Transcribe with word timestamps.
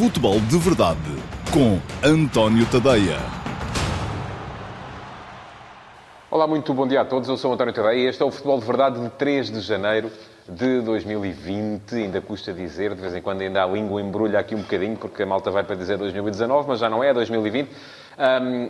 Futebol 0.00 0.40
de 0.40 0.56
Verdade 0.56 0.98
com 1.52 1.78
António 2.02 2.64
Tadeia. 2.70 3.18
Olá, 6.30 6.46
muito 6.46 6.72
bom 6.72 6.88
dia 6.88 7.02
a 7.02 7.04
todos. 7.04 7.28
Eu 7.28 7.36
sou 7.36 7.52
António 7.52 7.74
Tadeia 7.74 8.04
e 8.04 8.06
este 8.06 8.22
é 8.22 8.24
o 8.24 8.30
Futebol 8.30 8.58
de 8.58 8.64
Verdade 8.64 8.98
de 8.98 9.10
3 9.10 9.50
de 9.50 9.60
janeiro 9.60 10.10
de 10.48 10.80
2020. 10.80 11.96
Ainda 11.96 12.22
custa 12.22 12.50
dizer, 12.50 12.94
de 12.94 13.00
vez 13.02 13.14
em 13.14 13.20
quando 13.20 13.42
ainda 13.42 13.62
a 13.62 13.66
língua 13.66 14.00
embrulha 14.00 14.38
aqui 14.38 14.54
um 14.54 14.62
bocadinho, 14.62 14.96
porque 14.96 15.22
a 15.22 15.26
malta 15.26 15.50
vai 15.50 15.64
para 15.64 15.76
dizer 15.76 15.98
2019, 15.98 16.66
mas 16.66 16.78
já 16.78 16.88
não 16.88 17.04
é 17.04 17.12
2020. 17.12 17.68
Um, 17.68 18.68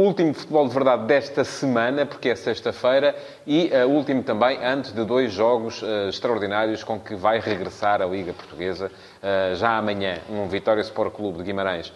último 0.00 0.32
futebol 0.32 0.68
de 0.68 0.74
verdade 0.74 1.06
desta 1.06 1.42
semana, 1.42 2.06
porque 2.06 2.28
é 2.28 2.36
sexta-feira, 2.36 3.16
e 3.44 3.68
uh, 3.72 3.88
último 3.88 4.22
também 4.22 4.64
antes 4.64 4.92
de 4.92 5.04
dois 5.04 5.32
jogos 5.32 5.82
uh, 5.82 6.08
extraordinários 6.08 6.84
com 6.84 7.00
que 7.00 7.16
vai 7.16 7.40
regressar 7.40 8.00
a 8.00 8.06
Liga 8.06 8.32
Portuguesa. 8.32 8.92
Uh, 9.20 9.56
já 9.56 9.76
amanhã, 9.76 10.18
um 10.30 10.46
Vitória 10.46 10.80
Sport 10.82 11.12
Clube 11.14 11.38
de 11.38 11.44
Guimarães. 11.44 11.92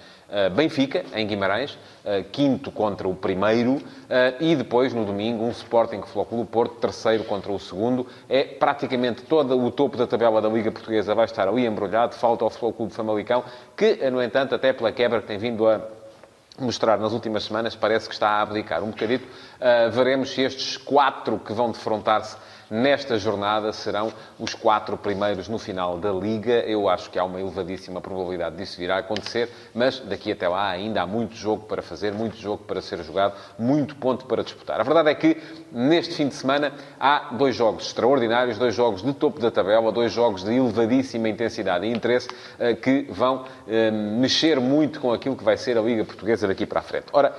Benfica, 0.56 1.04
em 1.14 1.26
Guimarães, 1.26 1.76
quinto 2.32 2.70
contra 2.70 3.06
o 3.06 3.14
primeiro, 3.14 3.82
e 4.40 4.56
depois, 4.56 4.94
no 4.94 5.04
domingo, 5.04 5.44
um 5.44 5.50
Sporting 5.50 6.00
Clube 6.00 6.48
Porto, 6.50 6.76
terceiro 6.76 7.22
contra 7.24 7.52
o 7.52 7.58
segundo. 7.58 8.06
É 8.30 8.42
praticamente 8.42 9.20
todo 9.24 9.62
o 9.62 9.70
topo 9.70 9.94
da 9.94 10.06
tabela 10.06 10.40
da 10.40 10.48
Liga 10.48 10.72
Portuguesa 10.72 11.14
vai 11.14 11.26
estar 11.26 11.46
ali 11.46 11.66
embrulhado. 11.66 12.14
Falta 12.14 12.46
o 12.46 12.48
Futebol 12.48 12.72
Clube 12.72 12.94
Famalicão, 12.94 13.44
que, 13.76 14.10
no 14.10 14.22
entanto, 14.22 14.54
até 14.54 14.72
pela 14.72 14.90
quebra 14.90 15.20
que 15.20 15.26
tem 15.26 15.36
vindo 15.36 15.68
a 15.68 15.82
mostrar 16.58 16.98
nas 16.98 17.12
últimas 17.12 17.44
semanas, 17.44 17.74
parece 17.74 18.08
que 18.08 18.14
está 18.14 18.28
a 18.28 18.42
abdicar 18.42 18.82
um 18.82 18.90
bocadito. 18.90 19.26
Uh, 19.26 19.90
veremos 19.90 20.30
se 20.30 20.42
estes 20.42 20.76
quatro 20.76 21.38
que 21.38 21.52
vão 21.52 21.70
defrontar-se 21.70 22.36
nesta 22.72 23.18
jornada 23.18 23.70
serão 23.70 24.10
os 24.38 24.54
quatro 24.54 24.96
primeiros 24.96 25.46
no 25.46 25.58
final 25.58 25.98
da 25.98 26.10
Liga. 26.10 26.60
Eu 26.60 26.88
acho 26.88 27.10
que 27.10 27.18
há 27.18 27.24
uma 27.24 27.38
elevadíssima 27.38 28.00
probabilidade 28.00 28.56
disso 28.56 28.78
vir 28.78 28.90
a 28.90 28.96
acontecer, 28.96 29.50
mas 29.74 30.00
daqui 30.00 30.32
até 30.32 30.48
lá 30.48 30.70
ainda 30.70 31.02
há 31.02 31.06
muito 31.06 31.36
jogo 31.36 31.66
para 31.66 31.82
fazer, 31.82 32.14
muito 32.14 32.38
jogo 32.38 32.64
para 32.64 32.80
ser 32.80 33.02
jogado, 33.04 33.34
muito 33.58 33.94
ponto 33.96 34.24
para 34.24 34.42
disputar. 34.42 34.80
A 34.80 34.82
verdade 34.82 35.10
é 35.10 35.14
que 35.14 35.36
neste 35.70 36.14
fim 36.14 36.28
de 36.28 36.34
semana 36.34 36.72
há 36.98 37.28
dois 37.32 37.54
jogos 37.54 37.86
extraordinários, 37.88 38.56
dois 38.56 38.74
jogos 38.74 39.02
de 39.02 39.12
topo 39.12 39.38
da 39.38 39.50
tabela, 39.50 39.92
dois 39.92 40.10
jogos 40.10 40.42
de 40.42 40.54
elevadíssima 40.54 41.28
intensidade 41.28 41.84
e 41.84 41.92
interesse 41.92 42.28
eh, 42.58 42.72
que 42.74 43.06
vão 43.10 43.44
eh, 43.68 43.90
mexer 43.90 44.58
muito 44.58 44.98
com 44.98 45.12
aquilo 45.12 45.36
que 45.36 45.44
vai 45.44 45.58
ser 45.58 45.76
a 45.76 45.82
Liga 45.82 46.06
Portuguesa 46.06 46.48
daqui 46.48 46.64
para 46.64 46.80
a 46.80 46.82
frente. 46.82 47.06
Ora, 47.12 47.34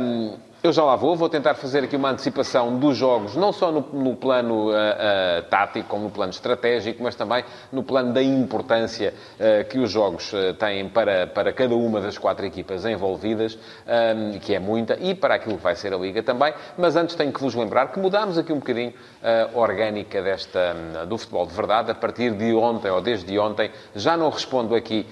hum, 0.00 0.38
eu 0.66 0.72
já 0.72 0.82
lá 0.82 0.96
vou, 0.96 1.14
vou 1.14 1.28
tentar 1.28 1.54
fazer 1.54 1.84
aqui 1.84 1.94
uma 1.94 2.10
antecipação 2.10 2.76
dos 2.76 2.96
jogos, 2.96 3.36
não 3.36 3.52
só 3.52 3.70
no, 3.70 3.80
no 3.92 4.16
plano 4.16 4.70
uh, 4.70 4.72
uh, 4.72 5.42
tático, 5.48 5.88
como 5.88 6.04
no 6.04 6.10
plano 6.10 6.30
estratégico, 6.30 7.02
mas 7.04 7.14
também 7.14 7.44
no 7.70 7.84
plano 7.84 8.12
da 8.12 8.20
importância 8.20 9.14
uh, 9.38 9.64
que 9.68 9.78
os 9.78 9.90
jogos 9.90 10.32
têm 10.58 10.88
para, 10.88 11.26
para 11.28 11.52
cada 11.52 11.74
uma 11.76 12.00
das 12.00 12.18
quatro 12.18 12.44
equipas 12.44 12.84
envolvidas, 12.84 13.56
um, 13.56 14.38
que 14.40 14.54
é 14.54 14.58
muita, 14.58 14.98
e 15.00 15.14
para 15.14 15.36
aquilo 15.36 15.56
que 15.56 15.62
vai 15.62 15.76
ser 15.76 15.94
a 15.94 15.96
Liga 15.96 16.20
também. 16.22 16.52
Mas 16.76 16.96
antes 16.96 17.14
tenho 17.14 17.32
que 17.32 17.40
vos 17.40 17.54
lembrar 17.54 17.92
que 17.92 18.00
mudámos 18.00 18.36
aqui 18.36 18.52
um 18.52 18.58
bocadinho 18.58 18.92
a 19.22 19.58
orgânica 19.58 20.20
desta, 20.22 20.74
do 21.08 21.16
futebol 21.16 21.46
de 21.46 21.54
verdade. 21.54 21.90
A 21.90 21.94
partir 21.94 22.32
de 22.32 22.54
ontem, 22.54 22.90
ou 22.90 23.00
desde 23.00 23.38
ontem, 23.38 23.70
já 23.94 24.16
não 24.16 24.30
respondo 24.30 24.74
aqui 24.74 25.06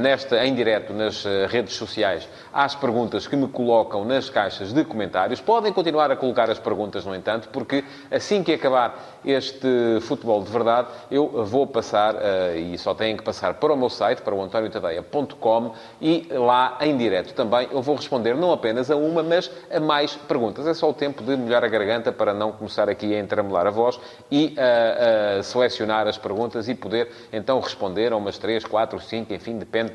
nesta, 0.00 0.44
em 0.44 0.54
direto 0.54 0.92
nas 0.92 1.24
redes 1.48 1.74
sociais 1.74 2.28
às 2.52 2.74
perguntas 2.74 3.26
que 3.26 3.34
me 3.34 3.48
colocam 3.48 4.04
nas 4.04 4.28
caixas 4.28 4.71
de 4.72 4.84
comentários. 4.84 5.40
Podem 5.40 5.72
continuar 5.72 6.10
a 6.10 6.16
colocar 6.16 6.50
as 6.50 6.58
perguntas, 6.58 7.04
no 7.04 7.14
entanto, 7.14 7.48
porque 7.50 7.84
assim 8.10 8.42
que 8.42 8.52
acabar 8.52 9.20
este 9.24 10.00
futebol 10.02 10.42
de 10.42 10.50
verdade, 10.50 10.88
eu 11.10 11.44
vou 11.44 11.66
passar, 11.66 12.14
uh, 12.14 12.56
e 12.56 12.76
só 12.78 12.94
têm 12.94 13.16
que 13.16 13.22
passar 13.22 13.54
para 13.54 13.72
o 13.72 13.76
meu 13.76 13.88
site, 13.88 14.22
para 14.22 14.34
o 14.34 14.42
antoniotadeia.com, 14.42 15.72
e 16.00 16.28
lá 16.30 16.78
em 16.80 16.96
direto 16.96 17.34
também 17.34 17.68
eu 17.70 17.82
vou 17.82 17.96
responder 17.96 18.34
não 18.34 18.52
apenas 18.52 18.90
a 18.90 18.96
uma, 18.96 19.22
mas 19.22 19.50
a 19.70 19.80
mais 19.80 20.14
perguntas. 20.14 20.66
É 20.66 20.74
só 20.74 20.90
o 20.90 20.94
tempo 20.94 21.22
de 21.22 21.36
molhar 21.36 21.64
a 21.64 21.68
garganta 21.68 22.12
para 22.12 22.34
não 22.34 22.52
começar 22.52 22.88
aqui 22.88 23.14
a 23.14 23.18
entramelar 23.18 23.66
a 23.66 23.70
voz 23.70 23.98
e 24.30 24.56
uh, 24.56 25.38
uh, 25.38 25.42
selecionar 25.42 26.06
as 26.06 26.18
perguntas 26.18 26.68
e 26.68 26.74
poder 26.74 27.10
então 27.32 27.60
responder 27.60 28.12
a 28.12 28.16
umas 28.16 28.38
3, 28.38 28.64
4, 28.64 29.00
5, 29.00 29.32
enfim, 29.34 29.58
depende 29.58 29.92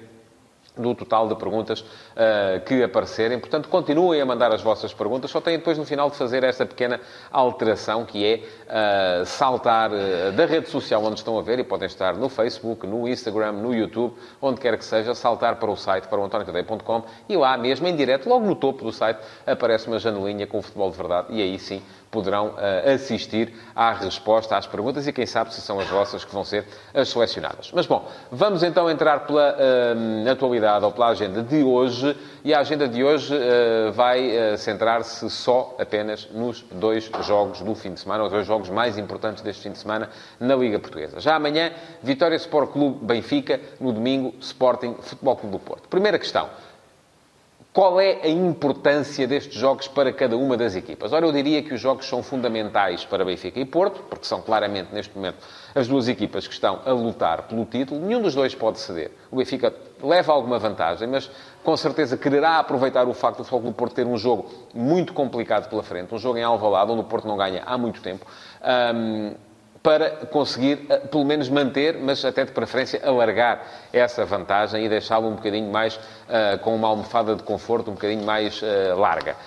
do 0.77 0.95
total 0.95 1.27
de 1.27 1.35
perguntas 1.35 1.81
uh, 1.81 2.63
que 2.65 2.83
aparecerem. 2.83 3.39
Portanto, 3.39 3.69
continuem 3.69 4.21
a 4.21 4.25
mandar 4.25 4.53
as 4.53 4.61
vossas 4.61 4.93
perguntas. 4.93 5.31
Só 5.31 5.41
têm 5.41 5.57
depois, 5.57 5.77
no 5.77 5.85
final, 5.85 6.09
de 6.09 6.15
fazer 6.15 6.43
esta 6.43 6.65
pequena 6.65 6.99
alteração, 7.31 8.05
que 8.05 8.25
é 8.25 9.21
uh, 9.21 9.25
saltar 9.25 9.91
uh, 9.91 10.31
da 10.33 10.45
rede 10.45 10.69
social 10.69 11.03
onde 11.03 11.19
estão 11.19 11.37
a 11.37 11.41
ver, 11.41 11.59
e 11.59 11.63
podem 11.63 11.87
estar 11.87 12.15
no 12.15 12.29
Facebook, 12.29 12.85
no 12.85 13.07
Instagram, 13.07 13.53
no 13.53 13.73
YouTube, 13.73 14.15
onde 14.41 14.59
quer 14.59 14.77
que 14.77 14.85
seja, 14.85 15.13
saltar 15.13 15.55
para 15.57 15.69
o 15.69 15.75
site, 15.75 16.07
para 16.07 16.19
o 16.19 16.23
antoniotadeia.com, 16.23 17.03
e 17.27 17.35
lá 17.35 17.57
mesmo, 17.57 17.87
em 17.87 17.95
direto, 17.95 18.29
logo 18.29 18.45
no 18.45 18.55
topo 18.55 18.83
do 18.83 18.91
site, 18.91 19.19
aparece 19.45 19.87
uma 19.87 19.99
janelinha 19.99 20.47
com 20.47 20.59
o 20.59 20.61
futebol 20.61 20.91
de 20.91 20.97
verdade, 20.97 21.27
e 21.29 21.41
aí 21.41 21.59
sim 21.59 21.81
poderão 22.11 22.49
uh, 22.49 22.93
assistir 22.93 23.53
à 23.75 23.93
resposta 23.93 24.57
às 24.57 24.65
perguntas 24.65 25.07
e 25.07 25.13
quem 25.13 25.25
sabe 25.25 25.53
se 25.53 25.61
são 25.61 25.79
as 25.79 25.87
vossas 25.87 26.23
que 26.23 26.33
vão 26.33 26.43
ser 26.43 26.65
as 26.93 27.09
selecionadas. 27.09 27.71
Mas 27.73 27.85
bom, 27.85 28.07
vamos 28.31 28.63
então 28.63 28.89
entrar 28.89 29.25
pela 29.25 29.55
uh, 29.55 30.31
atualidade 30.31 30.85
ou 30.85 30.91
pela 30.91 31.07
agenda 31.07 31.41
de 31.43 31.63
hoje 31.63 32.15
e 32.43 32.53
a 32.53 32.59
agenda 32.59 32.87
de 32.87 33.03
hoje 33.03 33.33
uh, 33.33 33.91
vai 33.91 34.57
centrar-se 34.57 35.29
só 35.29 35.75
apenas 35.79 36.27
nos 36.31 36.61
dois 36.71 37.09
jogos 37.23 37.61
do 37.61 37.75
fim 37.75 37.93
de 37.93 37.99
semana, 37.99 38.23
os 38.23 38.31
dois 38.31 38.45
jogos 38.45 38.69
mais 38.69 38.97
importantes 38.97 39.43
deste 39.43 39.63
fim 39.63 39.71
de 39.71 39.77
semana 39.77 40.09
na 40.39 40.55
Liga 40.55 40.79
Portuguesa. 40.79 41.19
Já 41.19 41.35
amanhã, 41.35 41.71
Vitória 42.01 42.35
Sport 42.35 42.71
Clube 42.71 43.05
Benfica, 43.05 43.59
no 43.79 43.91
domingo, 43.91 44.33
Sporting 44.39 44.95
Futebol 45.01 45.35
Clube 45.35 45.57
do 45.57 45.59
Porto. 45.59 45.87
Primeira 45.89 46.17
questão. 46.17 46.49
Qual 47.77 48.01
é 48.01 48.21
a 48.23 48.27
importância 48.27 49.27
destes 49.27 49.53
jogos 49.53 49.87
para 49.87 50.11
cada 50.11 50.35
uma 50.35 50.57
das 50.57 50.75
equipas? 50.75 51.13
Ora, 51.13 51.27
eu 51.27 51.31
diria 51.31 51.61
que 51.61 51.75
os 51.75 51.79
jogos 51.79 52.09
são 52.09 52.23
fundamentais 52.23 53.05
para 53.05 53.23
Benfica 53.23 53.59
e 53.59 53.65
Porto, 53.65 54.01
porque 54.09 54.25
são 54.25 54.41
claramente, 54.41 54.91
neste 54.91 55.15
momento, 55.15 55.37
as 55.75 55.87
duas 55.87 56.07
equipas 56.07 56.47
que 56.47 56.53
estão 56.55 56.81
a 56.83 56.91
lutar 56.91 57.43
pelo 57.43 57.63
título. 57.65 58.01
Nenhum 58.01 58.19
dos 58.19 58.33
dois 58.33 58.55
pode 58.55 58.79
ceder. 58.79 59.11
O 59.29 59.35
Benfica 59.35 59.71
leva 60.01 60.33
alguma 60.33 60.57
vantagem, 60.57 61.07
mas 61.07 61.29
com 61.63 61.77
certeza 61.77 62.17
quererá 62.17 62.57
aproveitar 62.57 63.07
o 63.07 63.13
facto 63.13 63.37
do 63.37 63.43
Futebol 63.43 63.69
do 63.71 63.77
Porto 63.77 63.93
ter 63.93 64.07
um 64.07 64.17
jogo 64.17 64.49
muito 64.73 65.13
complicado 65.13 65.69
pela 65.69 65.83
frente, 65.83 66.15
um 66.15 66.17
jogo 66.17 66.39
em 66.39 66.43
Alvalade, 66.43 66.91
onde 66.91 67.01
o 67.01 67.03
Porto 67.03 67.27
não 67.27 67.37
ganha 67.37 67.61
há 67.63 67.77
muito 67.77 68.01
tempo. 68.01 68.25
Um, 68.95 69.35
para 69.87 70.09
conseguir, 70.25 70.85
eh, 70.89 70.97
pelo 70.97 71.23
menos, 71.23 71.47
manter, 71.47 71.97
mas 71.97 72.25
até 72.25 72.43
de 72.43 72.51
preferência, 72.51 72.99
alargar 73.05 73.65
essa 73.93 74.25
vantagem 74.25 74.83
e 74.83 74.89
deixá-lo 74.89 75.29
um 75.29 75.35
bocadinho 75.35 75.71
mais 75.71 75.95
uh, 75.95 76.59
com 76.61 76.75
uma 76.75 76.89
almofada 76.89 77.33
de 77.37 77.43
conforto 77.43 77.89
um 77.89 77.93
bocadinho 77.93 78.25
mais 78.25 78.61
uh, 78.61 78.97
larga. 78.97 79.37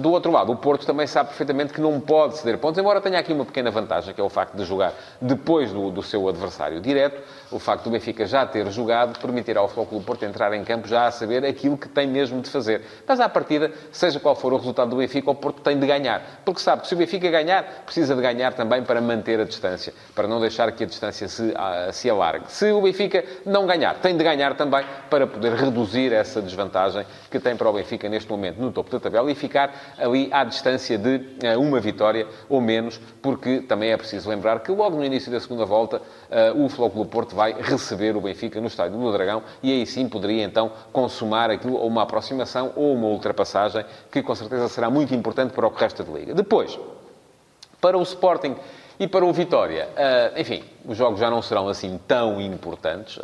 Do 0.00 0.10
outro 0.12 0.32
lado, 0.32 0.50
o 0.50 0.56
Porto 0.56 0.86
também 0.86 1.06
sabe 1.06 1.28
perfeitamente 1.28 1.74
que 1.74 1.80
não 1.80 2.00
pode 2.00 2.38
ceder 2.38 2.56
pontos, 2.58 2.78
embora 2.78 3.00
tenha 3.00 3.18
aqui 3.18 3.32
uma 3.32 3.44
pequena 3.44 3.70
vantagem, 3.70 4.14
que 4.14 4.20
é 4.20 4.24
o 4.24 4.28
facto 4.28 4.56
de 4.56 4.64
jogar 4.64 4.94
depois 5.20 5.70
do, 5.70 5.90
do 5.90 6.02
seu 6.02 6.26
adversário 6.26 6.80
direto. 6.80 7.20
O 7.50 7.58
facto 7.58 7.84
do 7.84 7.90
Benfica 7.90 8.26
já 8.26 8.46
ter 8.46 8.66
jogado 8.70 9.18
permitirá 9.18 9.60
ao 9.60 9.68
Futebol 9.68 10.00
Porto 10.02 10.24
entrar 10.24 10.52
em 10.54 10.64
campo 10.64 10.88
já 10.88 11.06
a 11.06 11.10
saber 11.10 11.44
aquilo 11.44 11.76
que 11.76 11.88
tem 11.88 12.06
mesmo 12.06 12.40
de 12.40 12.48
fazer. 12.48 12.82
Mas 13.06 13.20
à 13.20 13.28
partida, 13.28 13.70
seja 13.92 14.18
qual 14.18 14.34
for 14.34 14.52
o 14.52 14.56
resultado 14.56 14.90
do 14.90 14.96
Benfica, 14.96 15.30
o 15.30 15.34
Porto 15.34 15.60
tem 15.60 15.78
de 15.78 15.86
ganhar. 15.86 16.40
Porque 16.44 16.60
sabe 16.60 16.82
que 16.82 16.88
se 16.88 16.94
o 16.94 16.96
Benfica 16.96 17.30
ganhar, 17.30 17.82
precisa 17.84 18.14
de 18.14 18.22
ganhar 18.22 18.54
também 18.54 18.82
para 18.82 19.00
manter 19.00 19.38
a 19.38 19.44
distância, 19.44 19.92
para 20.14 20.26
não 20.26 20.40
deixar 20.40 20.72
que 20.72 20.84
a 20.84 20.86
distância 20.86 21.28
se, 21.28 21.52
se 21.92 22.08
alargue. 22.08 22.46
Se 22.48 22.72
o 22.72 22.80
Benfica 22.80 23.22
não 23.44 23.66
ganhar, 23.66 23.96
tem 23.96 24.16
de 24.16 24.24
ganhar 24.24 24.54
também 24.54 24.84
para 25.10 25.26
poder 25.26 25.52
reduzir 25.52 26.12
essa 26.12 26.40
desvantagem 26.40 27.04
que 27.30 27.38
tem 27.38 27.54
para 27.54 27.68
o 27.68 27.72
Benfica 27.72 28.08
neste 28.08 28.30
momento 28.30 28.58
no 28.58 28.72
topo 28.72 28.90
da 28.90 28.98
tabela 28.98 29.30
e 29.30 29.34
ficar 29.34 29.57
ficar 29.58 29.74
ali 29.98 30.28
à 30.32 30.44
distância 30.44 30.96
de 30.96 31.20
eh, 31.42 31.56
uma 31.56 31.80
vitória 31.80 32.26
ou 32.48 32.60
menos, 32.60 33.00
porque 33.20 33.60
também 33.60 33.90
é 33.90 33.96
preciso 33.96 34.28
lembrar 34.28 34.60
que 34.60 34.70
logo 34.70 34.96
no 34.96 35.04
início 35.04 35.32
da 35.32 35.40
segunda 35.40 35.64
volta 35.64 36.00
eh, 36.30 36.52
o 36.52 36.68
Flóculo 36.68 37.04
Porto 37.06 37.34
vai 37.34 37.54
receber 37.60 38.16
o 38.16 38.20
Benfica 38.20 38.60
no 38.60 38.68
estádio 38.68 38.98
do 38.98 39.12
Dragão 39.12 39.42
e 39.62 39.72
aí 39.72 39.86
sim 39.86 40.08
poderia 40.08 40.44
então 40.44 40.70
consumar 40.92 41.50
aquilo, 41.50 41.74
ou 41.74 41.88
uma 41.88 42.02
aproximação 42.02 42.72
ou 42.76 42.94
uma 42.94 43.08
ultrapassagem 43.08 43.84
que 44.12 44.22
com 44.22 44.34
certeza 44.34 44.68
será 44.68 44.88
muito 44.88 45.14
importante 45.14 45.52
para 45.52 45.66
o 45.66 45.70
que 45.70 45.80
resta 45.80 46.04
de 46.04 46.12
liga. 46.12 46.34
Depois, 46.34 46.78
para 47.80 47.98
o 47.98 48.02
Sporting 48.02 48.54
e 49.00 49.06
para 49.06 49.24
o 49.24 49.32
Vitória, 49.32 49.88
uh, 49.90 50.40
enfim, 50.40 50.64
os 50.84 50.96
jogos 50.96 51.20
já 51.20 51.30
não 51.30 51.40
serão 51.40 51.68
assim 51.68 52.00
tão 52.08 52.40
importantes, 52.40 53.16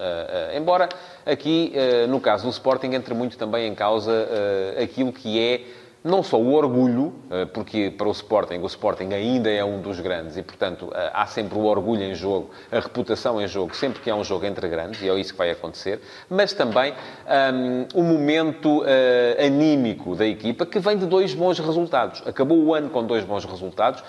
embora 0.56 0.88
aqui, 1.26 1.72
no 2.08 2.20
caso 2.20 2.44
do 2.44 2.50
Sporting, 2.50 2.92
entre 2.92 3.12
muito 3.12 3.36
também 3.36 3.66
em 3.66 3.74
causa 3.74 4.12
aquilo 4.80 5.12
que 5.12 5.40
é 5.40 5.62
não 6.04 6.22
só 6.22 6.38
o 6.38 6.52
orgulho, 6.52 7.14
eh, 7.30 7.46
porque 7.46 7.90
para 7.90 8.06
o 8.06 8.10
Sporting, 8.10 8.58
o 8.58 8.66
Sporting 8.66 9.14
ainda 9.14 9.50
é 9.50 9.64
um 9.64 9.80
dos 9.80 9.98
grandes 10.00 10.36
e, 10.36 10.42
portanto, 10.42 10.92
eh, 10.94 11.10
há 11.14 11.24
sempre 11.24 11.56
o 11.56 11.64
orgulho 11.64 12.02
em 12.02 12.14
jogo, 12.14 12.50
a 12.70 12.78
reputação 12.78 13.40
em 13.40 13.48
jogo, 13.48 13.74
sempre 13.74 14.02
que 14.02 14.10
há 14.10 14.14
um 14.14 14.22
jogo 14.22 14.44
entre 14.44 14.68
grandes, 14.68 15.00
e 15.00 15.08
é 15.08 15.18
isso 15.18 15.32
que 15.32 15.38
vai 15.38 15.50
acontecer, 15.50 16.02
mas 16.28 16.52
também 16.52 16.92
um, 17.54 18.00
o 18.00 18.02
momento 18.02 18.82
uh, 18.82 18.84
anímico 19.44 20.14
da 20.14 20.26
equipa, 20.26 20.66
que 20.66 20.78
vem 20.78 20.98
de 20.98 21.06
dois 21.06 21.32
bons 21.32 21.58
resultados. 21.58 22.22
Acabou 22.26 22.58
o 22.58 22.74
ano 22.74 22.90
com 22.90 23.02
dois 23.04 23.24
bons 23.24 23.46
resultados, 23.46 24.02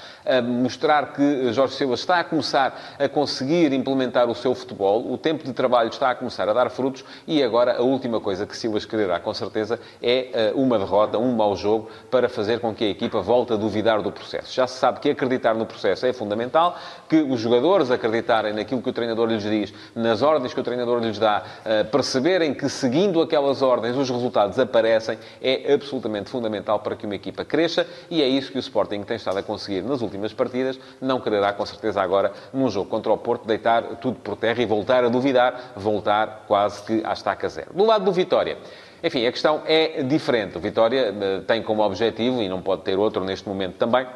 mostrar 0.44 1.14
que 1.14 1.54
Jorge 1.54 1.76
Silva 1.76 1.94
está 1.94 2.20
a 2.20 2.24
começar 2.24 2.96
a 3.00 3.08
conseguir 3.08 3.72
implementar 3.72 4.30
o 4.30 4.36
seu 4.36 4.54
futebol, 4.54 5.12
o 5.12 5.18
tempo 5.18 5.44
de 5.44 5.54
trabalho 5.54 5.90
está 5.90 6.10
a 6.10 6.16
começar 6.16 6.50
a 6.50 6.54
dar 6.54 6.70
frutos, 6.70 7.06
e 7.26 7.42
agora 7.42 7.78
a 7.78 7.82
última 7.82 8.20
coisa 8.20 8.46
que 8.46 8.58
Silva 8.58 8.80
quererá, 8.80 9.20
com 9.20 9.34
certeza, 9.34 9.80
é 10.02 10.52
uma 10.56 10.78
derrota, 10.78 11.18
um 11.18 11.34
mau 11.34 11.56
jogo, 11.56 11.85
para 12.10 12.30
fazer 12.30 12.60
com 12.60 12.74
que 12.74 12.84
a 12.84 12.90
equipa 12.90 13.22
volte 13.22 13.54
a 13.54 13.56
duvidar 13.56 14.02
do 14.02 14.12
processo. 14.12 14.54
Já 14.54 14.68
se 14.68 14.78
sabe 14.78 15.00
que 15.00 15.10
acreditar 15.10 15.54
no 15.56 15.66
processo 15.66 16.06
é 16.06 16.14
fundamental, 16.14 16.78
que 17.10 17.18
os 17.18 17.40
jogadores 17.40 17.92
acreditarem 17.92 18.54
naquilo 18.54 18.82
que 18.82 18.90
o 18.90 18.94
treinador 18.94 19.28
lhes 19.28 19.44
diz, 19.44 19.74
nas 19.96 20.22
ordens 20.22 20.54
que 20.54 20.60
o 20.60 20.64
treinador 20.64 21.00
lhes 21.00 21.20
dá, 21.20 21.44
eh, 21.64 21.84
perceberem 21.84 22.54
que 22.54 22.70
seguindo 22.70 23.22
aquelas 23.22 23.62
ordens 23.62 23.96
os 23.96 24.10
resultados 24.10 24.58
aparecem, 24.60 25.18
é 25.42 25.74
absolutamente 25.74 26.30
fundamental 26.30 26.80
para 26.80 26.96
que 26.96 27.06
uma 27.06 27.16
equipa 27.16 27.44
cresça 27.46 27.88
e 28.10 28.22
é 28.22 28.28
isso 28.28 28.52
que 28.52 28.58
o 28.58 28.60
Sporting 28.60 29.04
tem 29.04 29.18
estado 29.18 29.38
a 29.38 29.44
conseguir 29.44 29.82
nas 29.82 30.02
últimas 30.02 30.34
partidas. 30.34 30.80
Não 31.02 31.20
quererá, 31.20 31.54
com 31.54 31.66
certeza, 31.66 32.02
agora, 32.02 32.32
num 32.54 32.70
jogo 32.70 32.90
contra 32.90 33.12
o 33.12 33.18
Porto, 33.18 33.46
deitar 33.46 33.84
tudo 33.98 34.20
por 34.20 34.36
terra 34.36 34.62
e 34.62 34.66
voltar 34.66 35.04
a 35.04 35.10
duvidar, 35.10 35.74
voltar 35.76 36.46
quase 36.48 36.82
que 36.84 37.02
à 37.06 37.14
estaca 37.14 37.48
zero. 37.50 37.72
Do 37.74 37.86
lado 37.86 38.06
do 38.06 38.12
Vitória, 38.12 38.58
enfim, 39.04 39.26
a 39.26 39.32
questão 39.32 39.62
é 39.66 40.04
diferente. 40.04 40.58
O 40.58 40.62
Vitória 40.62 41.14
eh, 41.20 41.42
tem 41.48 41.62
como 41.62 41.84
objetivo, 41.84 42.42
e 42.42 42.50
não 42.50 42.62
pode 42.62 42.84
ter 42.84 42.98
outro 42.98 43.24
neste 43.24 43.48
momento 43.48 43.76
também, 43.76 44.08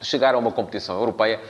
chegar 0.00 0.34
a 0.34 0.38
uma 0.38 0.50
competição 0.50 0.98
europeia 0.98 1.40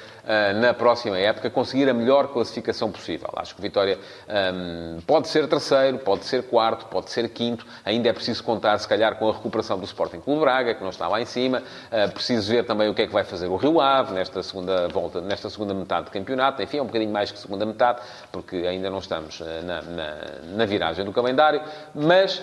na 0.61 0.73
próxima 0.73 1.19
época, 1.19 1.51
conseguir 1.51 1.89
a 1.89 1.95
melhor 1.95 2.29
classificação 2.29 2.91
possível. 2.91 3.29
Acho 3.37 3.55
que 3.55 3.61
o 3.61 3.63
Vitória 3.63 3.99
um, 4.29 5.01
pode 5.07 5.29
ser 5.29 5.49
terceiro, 5.49 5.99
pode 5.99 6.25
ser 6.25 6.45
quarto, 6.45 6.87
pode 6.87 7.11
ser 7.11 7.29
quinto. 7.29 7.67
Ainda 7.85 8.09
é 8.09 8.13
preciso 8.13 8.43
contar, 8.45 8.79
se 8.79 8.87
calhar, 8.87 9.17
com 9.17 9.29
a 9.29 9.33
recuperação 9.33 9.79
do 9.79 9.85
Sporting 9.85 10.21
Clube 10.21 10.41
Braga, 10.41 10.75
que 10.75 10.83
não 10.83 10.91
está 10.91 11.09
lá 11.09 11.21
em 11.21 11.25
cima. 11.25 11.63
Uh, 11.91 12.13
preciso 12.13 12.51
ver 12.51 12.65
também 12.65 12.89
o 12.89 12.95
que 12.95 13.03
é 13.03 13.07
que 13.07 13.13
vai 13.13 13.25
fazer 13.25 13.47
o 13.47 13.57
Rio 13.57 13.81
Ave 13.81 14.15
nesta 14.15 14.43
segunda 14.43 14.89
volta, 14.89 15.21
nesta 15.21 15.51
segunda 15.51 15.75
metade 15.75 16.07
do 16.07 16.11
campeonato. 16.11 16.63
Enfim, 16.63 16.79
é 16.79 16.83
um 16.83 16.87
bocadinho 16.87 17.13
mais 17.13 17.31
que 17.31 17.39
segunda 17.39 17.67
metade, 17.67 18.01
porque 18.31 18.57
ainda 18.57 18.91
não 18.91 18.99
estamos 18.99 19.41
uh, 19.41 19.45
na, 19.65 19.83
na, 19.83 20.15
na, 20.57 20.67
viragem 20.67 21.05
do 21.05 21.13
calendário. 21.13 21.63
Mas 21.95 22.43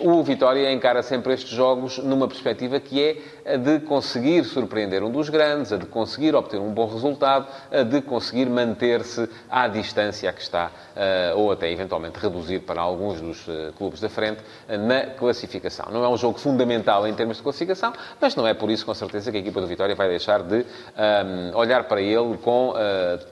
um, 0.00 0.18
o 0.18 0.22
Vitória 0.22 0.70
encara 0.72 1.02
sempre 1.02 1.32
estes 1.32 1.50
jogos 1.50 1.98
numa 1.98 2.28
perspectiva 2.28 2.78
que 2.80 3.02
é 3.02 3.54
a 3.54 3.56
de 3.56 3.80
conseguir 3.80 4.44
surpreender 4.44 5.02
um 5.02 5.10
dos 5.10 5.28
grandes, 5.28 5.72
a 5.72 5.76
de 5.76 5.86
conseguir 5.86 6.34
obter 6.34 6.49
um 6.58 6.72
bom 6.72 6.86
resultado, 6.86 7.46
de 7.88 8.00
conseguir 8.02 8.46
manter-se 8.46 9.28
à 9.48 9.68
distância 9.68 10.32
que 10.32 10.42
está, 10.42 10.70
eh, 10.96 11.32
ou 11.34 11.50
até 11.50 11.70
eventualmente 11.70 12.18
reduzir 12.18 12.60
para 12.60 12.80
alguns 12.80 13.20
dos 13.20 13.48
eh, 13.48 13.72
clubes 13.76 14.00
da 14.00 14.08
frente 14.08 14.42
eh, 14.68 14.76
na 14.76 15.06
classificação. 15.06 15.86
Não 15.90 16.04
é 16.04 16.08
um 16.08 16.16
jogo 16.16 16.38
fundamental 16.38 17.06
em 17.06 17.14
termos 17.14 17.38
de 17.38 17.42
classificação, 17.42 17.92
mas 18.20 18.34
não 18.36 18.46
é 18.46 18.52
por 18.52 18.70
isso, 18.70 18.84
com 18.84 18.92
certeza, 18.92 19.30
que 19.30 19.36
a 19.36 19.40
equipa 19.40 19.60
do 19.60 19.66
Vitória 19.66 19.94
vai 19.94 20.08
deixar 20.08 20.42
de 20.42 20.64
um, 20.64 21.56
olhar 21.56 21.84
para 21.84 22.02
ele 22.02 22.36
com 22.38 22.74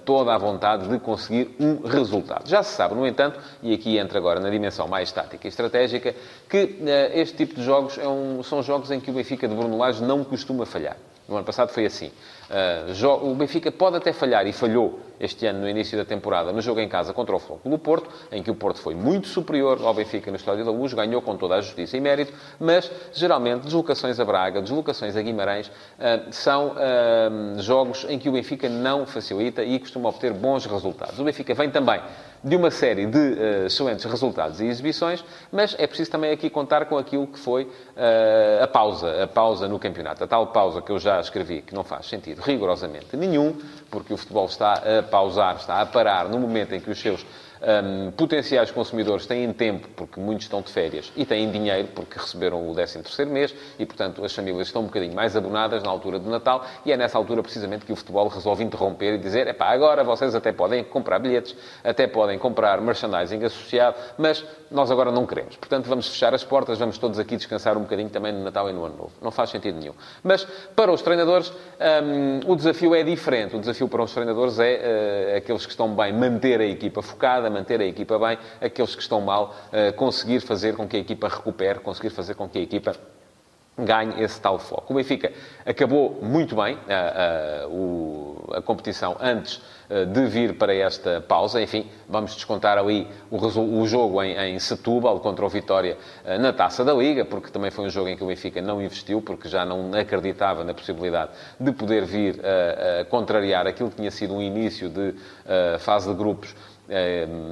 toda 0.04 0.34
a 0.34 0.38
vontade 0.38 0.88
de 0.88 0.98
conseguir 0.98 1.54
um 1.58 1.86
resultado. 1.86 2.48
Já 2.48 2.62
se 2.62 2.74
sabe, 2.74 2.94
no 2.94 3.06
entanto, 3.06 3.38
e 3.62 3.74
aqui 3.74 3.98
entra 3.98 4.18
agora 4.18 4.40
na 4.40 4.50
dimensão 4.50 4.86
mais 4.86 5.10
tática 5.12 5.46
e 5.46 5.50
estratégica, 5.50 6.14
que 6.48 6.78
este 7.14 7.36
tipo 7.36 7.54
de 7.54 7.62
jogos 7.62 7.98
é 7.98 8.08
um, 8.08 8.42
são 8.42 8.62
jogos 8.62 8.90
em 8.90 9.00
que 9.00 9.10
o 9.10 9.14
Benfica 9.14 9.46
de 9.46 9.54
Bruno 9.54 9.76
Lage 9.76 10.02
não 10.02 10.24
costuma 10.24 10.64
falhar. 10.64 10.96
No 11.28 11.36
ano 11.36 11.44
passado 11.44 11.68
foi 11.68 11.84
assim. 11.84 12.10
Uh, 12.48 13.30
o 13.30 13.34
Benfica 13.34 13.70
pode 13.70 13.96
até 13.96 14.14
falhar, 14.14 14.46
e 14.46 14.52
falhou 14.52 14.98
este 15.20 15.44
ano 15.46 15.60
no 15.60 15.68
início 15.68 15.98
da 15.98 16.04
temporada, 16.04 16.52
no 16.52 16.62
jogo 16.62 16.80
em 16.80 16.88
casa 16.88 17.12
contra 17.12 17.36
o 17.36 17.38
Futebol 17.38 17.72
do 17.72 17.78
Porto, 17.78 18.08
em 18.32 18.42
que 18.42 18.50
o 18.50 18.54
Porto 18.54 18.78
foi 18.78 18.94
muito 18.94 19.28
superior 19.28 19.78
ao 19.82 19.92
Benfica 19.92 20.30
no 20.30 20.38
Estádio 20.38 20.64
da 20.64 20.70
Luz, 20.70 20.94
ganhou 20.94 21.20
com 21.20 21.36
toda 21.36 21.56
a 21.56 21.60
justiça 21.60 21.98
e 21.98 22.00
mérito, 22.00 22.32
mas 22.58 22.90
geralmente 23.12 23.64
deslocações 23.64 24.18
a 24.18 24.24
Braga, 24.24 24.62
deslocações 24.62 25.16
a 25.16 25.20
Guimarães, 25.20 25.66
uh, 25.66 26.32
são 26.32 26.68
uh, 26.68 27.60
jogos 27.60 28.06
em 28.08 28.18
que 28.18 28.28
o 28.30 28.32
Benfica 28.32 28.68
não 28.68 29.04
facilita 29.04 29.62
e 29.62 29.78
costuma 29.78 30.08
obter 30.08 30.32
bons 30.32 30.64
resultados. 30.64 31.18
O 31.18 31.24
Benfica 31.24 31.52
vem 31.52 31.68
também 31.68 32.00
de 32.42 32.56
uma 32.56 32.70
série 32.70 33.06
de 33.06 33.18
uh, 33.18 33.66
excelentes 33.66 34.04
resultados 34.04 34.60
e 34.60 34.66
exibições, 34.66 35.24
mas 35.50 35.74
é 35.78 35.86
preciso 35.86 36.10
também 36.10 36.30
aqui 36.30 36.48
contar 36.48 36.86
com 36.86 36.96
aquilo 36.96 37.26
que 37.26 37.38
foi 37.38 37.64
uh, 37.64 38.62
a 38.62 38.66
pausa, 38.66 39.24
a 39.24 39.26
pausa 39.26 39.68
no 39.68 39.78
campeonato. 39.78 40.24
A 40.24 40.26
tal 40.26 40.46
pausa 40.48 40.80
que 40.80 40.90
eu 40.90 40.98
já 40.98 41.20
escrevi, 41.20 41.62
que 41.62 41.74
não 41.74 41.84
faz 41.84 42.06
sentido 42.06 42.40
rigorosamente 42.40 43.16
nenhum, 43.16 43.56
porque 43.90 44.12
o 44.12 44.16
futebol 44.16 44.46
está 44.46 44.74
a 44.74 45.02
pausar, 45.02 45.56
está 45.56 45.80
a 45.80 45.86
parar 45.86 46.28
no 46.28 46.38
momento 46.38 46.74
em 46.74 46.80
que 46.80 46.90
os 46.90 46.98
seus 46.98 47.24
um, 47.62 48.10
potenciais 48.12 48.70
consumidores 48.70 49.26
têm 49.26 49.52
tempo, 49.52 49.88
porque 49.96 50.20
muitos 50.20 50.44
estão 50.44 50.62
de 50.62 50.70
férias, 50.70 51.12
e 51.16 51.24
têm 51.24 51.50
dinheiro, 51.50 51.88
porque 51.94 52.18
receberam 52.18 52.68
o 52.68 52.74
13º 52.74 53.26
mês, 53.26 53.54
e, 53.78 53.86
portanto, 53.86 54.24
as 54.24 54.34
famílias 54.34 54.68
estão 54.68 54.82
um 54.82 54.86
bocadinho 54.86 55.14
mais 55.14 55.36
abonadas 55.36 55.82
na 55.82 55.90
altura 55.90 56.18
do 56.18 56.28
Natal, 56.30 56.64
e 56.84 56.92
é 56.92 56.96
nessa 56.96 57.18
altura, 57.18 57.42
precisamente, 57.42 57.84
que 57.84 57.92
o 57.92 57.96
futebol 57.96 58.28
resolve 58.28 58.64
interromper 58.64 59.14
e 59.14 59.18
dizer, 59.18 59.46
epá, 59.46 59.66
agora 59.66 60.04
vocês 60.04 60.34
até 60.34 60.52
podem 60.52 60.84
comprar 60.84 61.18
bilhetes, 61.18 61.54
até 61.82 62.06
podem 62.06 62.38
comprar 62.38 62.80
merchandising 62.80 63.44
associado, 63.44 63.96
mas 64.16 64.44
nós 64.70 64.90
agora 64.90 65.10
não 65.10 65.26
queremos. 65.26 65.56
Portanto, 65.56 65.88
vamos 65.88 66.08
fechar 66.08 66.34
as 66.34 66.44
portas, 66.44 66.78
vamos 66.78 66.98
todos 66.98 67.18
aqui 67.18 67.36
descansar 67.36 67.76
um 67.76 67.82
bocadinho 67.82 68.10
também 68.10 68.32
no 68.32 68.42
Natal 68.42 68.68
e 68.68 68.72
no 68.72 68.84
Ano 68.84 68.96
Novo. 68.96 69.12
Não 69.22 69.30
faz 69.30 69.50
sentido 69.50 69.78
nenhum. 69.78 69.94
Mas, 70.22 70.44
para 70.76 70.92
os 70.92 71.02
treinadores, 71.02 71.52
um, 72.04 72.50
o 72.50 72.56
desafio 72.56 72.94
é 72.94 73.02
diferente. 73.02 73.56
O 73.56 73.60
desafio 73.60 73.88
para 73.88 74.02
os 74.02 74.12
treinadores 74.12 74.58
é 74.58 75.32
uh, 75.32 75.36
aqueles 75.36 75.64
que 75.64 75.70
estão 75.70 75.94
bem 75.94 76.12
manter 76.12 76.60
a 76.60 76.66
equipa 76.66 77.02
focada, 77.02 77.47
manter 77.50 77.80
a 77.80 77.84
equipa 77.84 78.18
bem, 78.18 78.38
aqueles 78.60 78.94
que 78.94 79.02
estão 79.02 79.20
mal, 79.20 79.54
uh, 79.68 79.92
conseguir 79.94 80.40
fazer 80.40 80.76
com 80.76 80.86
que 80.86 80.96
a 80.96 81.00
equipa 81.00 81.28
recupere, 81.28 81.80
conseguir 81.80 82.10
fazer 82.10 82.34
com 82.34 82.48
que 82.48 82.58
a 82.58 82.62
equipa 82.62 82.94
ganhe 83.78 84.22
esse 84.22 84.40
tal 84.40 84.58
foco. 84.58 84.92
O 84.92 84.96
Benfica 84.96 85.32
acabou 85.64 86.18
muito 86.20 86.56
bem 86.56 86.76
a, 86.88 88.54
a, 88.54 88.58
a 88.58 88.62
competição 88.62 89.16
antes 89.20 89.60
eh, 89.88 90.04
de 90.04 90.26
vir 90.26 90.54
para 90.54 90.74
esta 90.74 91.20
pausa. 91.20 91.62
Enfim, 91.62 91.86
vamos 92.08 92.34
descontar 92.34 92.76
ali 92.76 93.06
o, 93.30 93.36
o 93.38 93.86
jogo 93.86 94.22
em, 94.22 94.36
em, 94.36 94.58
Setúbal 94.58 95.20
contra 95.20 95.46
o 95.46 95.48
Vitória 95.48 95.96
eh, 96.24 96.38
na 96.38 96.52
Taça 96.52 96.84
da 96.84 96.92
Liga, 96.92 97.24
porque 97.24 97.50
também 97.50 97.70
foi 97.70 97.86
um 97.86 97.90
jogo 97.90 98.08
em 98.08 98.16
que 98.16 98.24
o 98.24 98.26
Benfica 98.26 98.60
não 98.60 98.82
investiu, 98.82 99.22
porque 99.22 99.48
já 99.48 99.64
não 99.64 99.90
acreditava 99.94 100.64
na 100.64 100.74
possibilidade 100.74 101.30
de 101.58 101.72
poder 101.72 102.04
vir 102.04 102.40
a, 102.44 103.00
a 103.00 103.04
contrariar 103.06 103.66
aquilo 103.66 103.90
que 103.90 103.96
tinha 103.96 104.10
sido 104.10 104.34
um 104.34 104.42
início 104.42 104.88
de 104.88 105.14
fase 105.78 106.08
de 106.08 106.14
grupos 106.14 106.50
eh, 106.50 106.77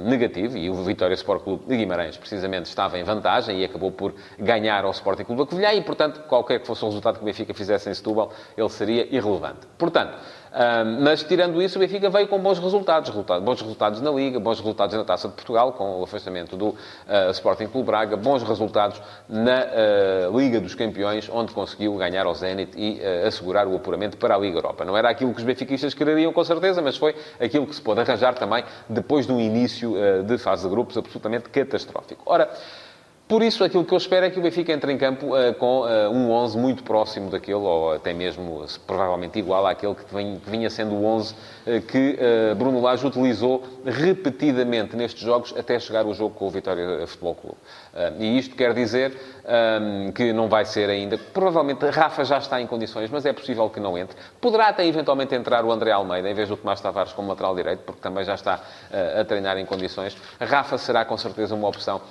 negativo 0.05 0.57
e 0.57 0.69
o 0.69 0.73
Vitória 0.83 1.13
Sport 1.13 1.43
Clube 1.43 1.65
de 1.67 1.77
Guimarães 1.77 2.17
precisamente 2.17 2.65
estava 2.65 2.97
em 2.97 3.03
vantagem 3.03 3.61
e 3.61 3.65
acabou 3.65 3.91
por 3.91 4.15
ganhar 4.39 4.83
ao 4.83 4.91
Sporting 4.91 5.23
Clube 5.23 5.43
da 5.43 5.47
Covilhã 5.47 5.73
e, 5.73 5.81
portanto, 5.81 6.21
qualquer 6.27 6.59
que 6.59 6.65
fosse 6.65 6.83
o 6.83 6.87
resultado 6.87 7.17
que 7.17 7.21
o 7.21 7.25
Benfica 7.25 7.53
fizesse 7.53 7.87
em 7.89 7.93
Setúbal, 7.93 8.33
ele 8.57 8.69
seria 8.69 9.05
irrelevante. 9.15 9.67
Portanto, 9.77 10.17
mas 11.01 11.23
tirando 11.23 11.61
isso, 11.61 11.77
o 11.77 11.79
Benfica 11.79 12.09
veio 12.09 12.27
com 12.27 12.39
bons 12.39 12.59
resultados, 12.59 13.09
resultados, 13.09 13.43
bons 13.43 13.61
resultados 13.61 14.01
na 14.01 14.11
Liga, 14.11 14.39
bons 14.39 14.59
resultados 14.59 14.95
na 14.95 15.03
Taça 15.03 15.27
de 15.27 15.33
Portugal, 15.33 15.73
com 15.73 15.99
o 15.99 16.03
afastamento 16.03 16.55
do 16.55 16.69
uh, 16.69 16.75
Sporting 17.31 17.67
Clube 17.67 17.87
Braga, 17.87 18.15
bons 18.15 18.43
resultados 18.43 19.01
na 19.27 19.65
uh, 20.31 20.39
Liga 20.39 20.59
dos 20.59 20.75
Campeões, 20.75 21.29
onde 21.31 21.53
conseguiu 21.53 21.95
ganhar 21.95 22.25
ao 22.25 22.33
Zenit 22.33 22.71
e 22.77 22.99
uh, 22.99 23.27
assegurar 23.27 23.67
o 23.67 23.75
apuramento 23.75 24.17
para 24.17 24.35
a 24.35 24.37
Liga 24.37 24.57
Europa. 24.57 24.83
Não 24.85 24.97
era 24.97 25.09
aquilo 25.09 25.33
que 25.33 25.39
os 25.39 25.45
benfiquistas 25.45 25.93
quereriam, 25.93 26.31
com 26.33 26.43
certeza, 26.43 26.81
mas 26.81 26.97
foi 26.97 27.15
aquilo 27.39 27.65
que 27.67 27.75
se 27.75 27.81
pôde 27.81 28.01
arranjar 28.01 28.35
também 28.35 28.63
depois 28.87 29.25
de 29.25 29.31
um 29.31 29.39
início 29.39 29.95
de 30.25 30.37
fase 30.37 30.63
de 30.63 30.69
grupos 30.69 30.97
absolutamente 30.97 31.49
catastrófico. 31.49 32.23
Ora, 32.25 32.49
por 33.27 33.43
isso, 33.43 33.63
aquilo 33.63 33.83
que 33.83 33.93
eu 33.93 33.97
espero 33.97 34.25
é 34.25 34.29
que 34.29 34.39
o 34.39 34.41
Benfica 34.41 34.71
entre 34.71 34.91
em 34.91 34.97
campo 34.97 35.35
uh, 35.35 35.53
com 35.55 35.81
uh, 35.81 36.09
um 36.09 36.31
11 36.31 36.57
muito 36.57 36.83
próximo 36.83 37.29
daquele, 37.29 37.57
ou 37.57 37.93
até 37.93 38.13
mesmo 38.13 38.65
provavelmente 38.85 39.37
igual 39.37 39.67
àquele 39.67 39.95
que, 39.95 40.13
vem, 40.13 40.39
que 40.39 40.49
vinha 40.49 40.69
sendo 40.69 40.95
o 40.95 41.05
11 41.05 41.33
uh, 41.33 41.81
que 41.81 42.17
Bruno 42.57 42.79
Lage 42.79 43.05
utilizou 43.05 43.63
repetidamente 43.85 44.95
nestes 44.95 45.23
jogos 45.23 45.53
até 45.57 45.77
chegar 45.77 46.05
o 46.05 46.13
jogo 46.13 46.35
com 46.35 46.47
o 46.47 46.49
Vitória 46.49 47.05
Futebol 47.05 47.35
Clube. 47.35 47.57
e 48.19 48.37
isto 48.37 48.55
quer 48.55 48.73
dizer 48.73 49.36
um, 49.47 50.11
que 50.11 50.33
não 50.33 50.49
vai 50.49 50.65
ser 50.65 50.89
ainda. 50.89 51.17
Provavelmente 51.17 51.85
Rafa 51.85 52.25
já 52.25 52.37
está 52.37 52.59
em 52.61 52.67
condições, 52.67 53.09
mas 53.09 53.25
é 53.25 53.31
possível 53.31 53.69
que 53.69 53.79
não 53.79 53.97
entre. 53.97 54.17
Poderá 54.41 54.67
até 54.67 54.85
eventualmente 54.85 55.33
entrar 55.33 55.63
o 55.63 55.71
André 55.71 55.91
Almeida 55.91 56.29
em 56.29 56.33
vez 56.33 56.49
do 56.49 56.57
Tomás 56.57 56.81
Tavares 56.81 57.13
como 57.13 57.29
lateral 57.29 57.55
direito, 57.55 57.79
porque 57.85 58.01
também 58.01 58.23
já 58.23 58.35
está 58.35 58.59
a 59.19 59.23
treinar 59.23 59.57
em 59.57 59.65
condições. 59.65 60.17
Rafa 60.39 60.77
será 60.77 61.05
com 61.05 61.17
certeza 61.17 61.55
uma 61.55 61.67
opção 61.67 62.01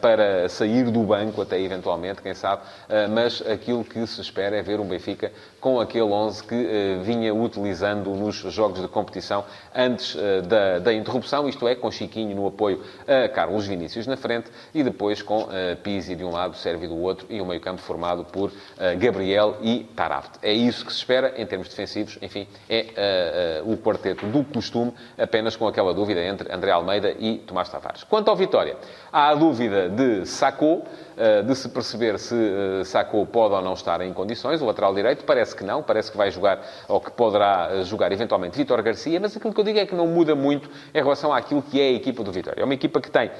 para 0.00 0.48
sair 0.48 0.90
do 0.90 1.02
banco, 1.02 1.42
até 1.42 1.60
eventualmente, 1.60 2.22
quem 2.22 2.34
sabe, 2.34 2.62
mas 3.10 3.42
aquilo 3.46 3.84
que 3.84 4.06
se 4.06 4.20
espera 4.20 4.56
é 4.56 4.62
ver 4.62 4.80
um 4.80 4.86
Benfica 4.86 5.32
com 5.60 5.80
aquele 5.80 6.04
11 6.04 6.44
que 6.44 6.98
vinha 7.02 7.34
utilizando 7.34 8.10
nos 8.10 8.36
jogos 8.36 8.80
de 8.80 8.88
competição 8.88 9.44
antes 9.74 10.16
da, 10.46 10.78
da 10.78 10.92
interrupção, 10.92 11.48
isto 11.48 11.66
é, 11.66 11.74
com 11.74 11.90
Chiquinho 11.90 12.36
no 12.36 12.46
apoio 12.46 12.82
a 13.06 13.28
Carlos 13.28 13.66
Vinícius 13.66 14.06
na 14.06 14.16
frente 14.16 14.50
e 14.74 14.82
depois 14.82 15.22
com 15.22 15.48
Pizzi 15.82 16.14
de 16.14 16.22
um 16.22 16.30
lado, 16.30 16.54
Sérvio 16.84 16.88
do 16.88 17.00
outro 17.00 17.26
e 17.30 17.40
o 17.40 17.46
meio-campo 17.46 17.80
formado 17.80 18.24
por 18.24 18.52
Gabriel 18.98 19.56
e 19.62 19.84
Tarabt. 19.96 20.38
É 20.42 20.52
isso 20.52 20.84
que 20.84 20.92
se 20.92 20.98
espera 20.98 21.34
em 21.36 21.46
termos 21.46 21.68
defensivos, 21.68 22.18
enfim, 22.20 22.46
é 22.68 23.62
o 23.64 23.76
quarteto 23.76 24.26
do 24.26 24.44
costume, 24.44 24.92
apenas 25.18 25.56
com 25.56 25.66
aquela 25.66 25.94
dúvida 25.94 26.22
entre 26.22 26.52
André 26.52 26.70
Almeida 26.70 27.14
e 27.18 27.38
Tomás 27.38 27.68
Tavares. 27.68 28.04
Quanto 28.04 28.28
ao 28.28 28.36
Vitória, 28.36 28.76
há 29.12 29.30
a 29.30 29.34
dúvida 29.34 29.88
de 29.88 30.26
Sacou, 30.26 30.84
eh, 31.16 31.42
de 31.42 31.54
se 31.54 31.68
perceber 31.68 32.18
se 32.18 32.34
eh, 32.34 32.84
Sacou 32.84 33.24
pode 33.24 33.54
ou 33.54 33.62
não 33.62 33.74
estar 33.74 34.00
em 34.00 34.12
condições. 34.12 34.60
O 34.60 34.66
lateral 34.66 34.92
direito 34.92 35.24
parece 35.24 35.54
que 35.54 35.62
não, 35.62 35.82
parece 35.82 36.10
que 36.10 36.16
vai 36.16 36.30
jogar, 36.30 36.60
ou 36.88 37.00
que 37.00 37.10
poderá 37.12 37.68
eh, 37.70 37.82
jogar 37.82 38.10
eventualmente 38.10 38.56
Vitor 38.56 38.82
Garcia, 38.82 39.20
mas 39.20 39.36
aquilo 39.36 39.54
que 39.54 39.60
eu 39.60 39.64
digo 39.64 39.78
é 39.78 39.86
que 39.86 39.94
não 39.94 40.06
muda 40.08 40.34
muito 40.34 40.68
em 40.92 40.98
relação 40.98 41.32
àquilo 41.32 41.62
que 41.62 41.80
é 41.80 41.84
a 41.84 41.92
equipa 41.92 42.24
do 42.24 42.32
Vitória. 42.32 42.60
É 42.60 42.64
uma 42.64 42.74
equipa 42.74 43.00
que 43.00 43.10
tem 43.10 43.30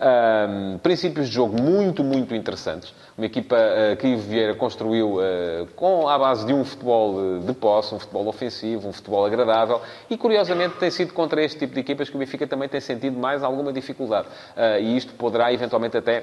um, 0.00 0.78
princípios 0.78 1.28
de 1.28 1.34
jogo 1.34 1.60
muito, 1.60 2.02
muito 2.02 2.34
interessantes. 2.34 2.94
Uma 3.16 3.26
equipa 3.26 3.56
uh, 3.56 3.96
que 3.96 4.06
Ivo 4.06 4.22
Vieira 4.22 4.54
construiu 4.54 5.16
uh, 5.16 5.66
com 5.76 6.08
a 6.08 6.18
base 6.18 6.46
de 6.46 6.54
um 6.54 6.64
futebol 6.64 7.40
de, 7.40 7.46
de 7.46 7.52
posse, 7.52 7.94
um 7.94 7.98
futebol 7.98 8.26
ofensivo, 8.26 8.88
um 8.88 8.92
futebol 8.92 9.26
agradável 9.26 9.80
e, 10.08 10.16
curiosamente, 10.16 10.76
tem 10.76 10.90
sido 10.90 11.12
contra 11.12 11.42
este 11.42 11.58
tipo 11.58 11.74
de 11.74 11.80
equipas 11.80 12.08
que 12.08 12.16
o 12.16 12.18
Benfica 12.18 12.46
também 12.46 12.68
tem 12.68 12.80
sentido 12.80 13.18
mais 13.18 13.42
alguma 13.42 13.72
dificuldade. 13.72 14.28
Uh, 14.56 14.80
e 14.80 14.96
isto 14.96 15.12
poderá, 15.14 15.52
eventualmente, 15.52 15.96
até 15.96 16.22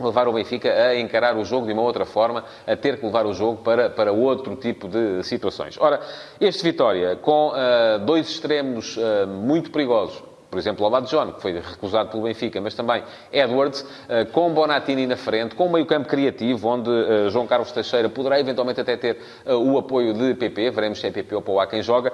levar 0.00 0.26
o 0.26 0.32
Benfica 0.32 0.72
a 0.72 0.98
encarar 0.98 1.36
o 1.36 1.44
jogo 1.44 1.66
de 1.66 1.72
uma 1.72 1.82
outra 1.82 2.04
forma, 2.04 2.44
a 2.66 2.74
ter 2.74 2.98
que 2.98 3.04
levar 3.04 3.26
o 3.26 3.34
jogo 3.34 3.62
para, 3.62 3.90
para 3.90 4.10
outro 4.10 4.56
tipo 4.56 4.88
de 4.88 5.22
situações. 5.22 5.76
Ora, 5.78 6.00
este 6.40 6.62
Vitória, 6.62 7.16
com 7.16 7.48
uh, 7.50 7.98
dois 8.04 8.28
extremos 8.28 8.96
uh, 8.96 9.26
muito 9.26 9.70
perigosos, 9.70 10.29
por 10.50 10.58
exemplo, 10.58 10.86
o 10.86 11.00
John, 11.02 11.32
que 11.32 11.40
foi 11.40 11.52
recusado 11.52 12.10
pelo 12.10 12.24
Benfica, 12.24 12.60
mas 12.60 12.74
também 12.74 13.04
Edwards, 13.32 13.86
eh, 14.08 14.24
com 14.24 14.52
Bonatini 14.52 15.06
na 15.06 15.16
frente, 15.16 15.54
com 15.54 15.68
um 15.68 15.72
meio-campo 15.72 16.08
criativo, 16.08 16.66
onde 16.68 16.90
eh, 16.90 17.30
João 17.30 17.46
Carlos 17.46 17.70
Teixeira 17.70 18.08
poderá 18.08 18.40
eventualmente 18.40 18.80
até 18.80 18.96
ter 18.96 19.18
eh, 19.46 19.54
o 19.54 19.78
apoio 19.78 20.12
de 20.12 20.34
PP, 20.34 20.70
veremos 20.70 20.98
se 21.00 21.06
é 21.06 21.10
PP 21.10 21.36
ou 21.36 21.42
Pauá 21.42 21.66
quem 21.68 21.82
joga, 21.82 22.12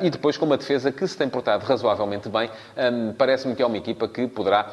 e 0.00 0.10
depois 0.10 0.36
com 0.36 0.44
uma 0.44 0.56
defesa 0.56 0.90
que 0.90 1.06
se 1.06 1.16
tem 1.16 1.28
portado 1.28 1.64
razoavelmente 1.64 2.28
bem, 2.28 2.50
parece-me 3.16 3.54
que 3.54 3.62
é 3.62 3.66
uma 3.66 3.76
equipa 3.76 4.08
que 4.08 4.26
poderá, 4.26 4.72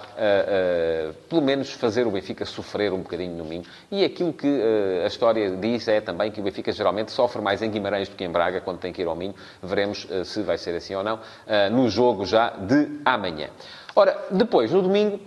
pelo 1.30 1.42
menos, 1.42 1.72
fazer 1.72 2.08
o 2.08 2.12
Benfica 2.12 2.46
sofrer 2.46 2.92
um 2.94 3.00
bocadinho 3.00 3.36
no 3.36 3.44
Minho. 3.44 3.64
E 3.92 4.04
aquilo 4.04 4.34
que 4.34 4.48
a 5.04 5.08
história 5.08 5.52
diz 5.58 5.88
é 5.88 6.02
também 6.02 6.32
que 6.32 6.40
o 6.40 6.44
Benfica 6.44 6.72
geralmente 6.72 7.12
sofre 7.12 7.42
mais 7.42 7.62
em 7.62 7.70
Guimarães 7.70 8.10
do 8.10 8.16
que 8.16 8.24
em 8.24 8.32
Braga, 8.32 8.62
quando 8.62 8.80
tem 8.80 8.92
que 8.92 9.02
ir 9.02 9.08
ao 9.08 9.16
Minho. 9.16 9.36
Veremos 9.62 10.08
se 10.26 10.42
vai 10.42 10.58
ser 10.58 10.76
assim 10.76 10.96
ou 10.96 11.04
não, 11.04 11.20
no 11.72 11.90
jogo 11.90 12.26
já 12.26 12.50
de 12.50 13.03
amanhã. 13.06 13.50
Ora, 13.96 14.18
depois, 14.32 14.72
no 14.72 14.82
domingo, 14.82 15.20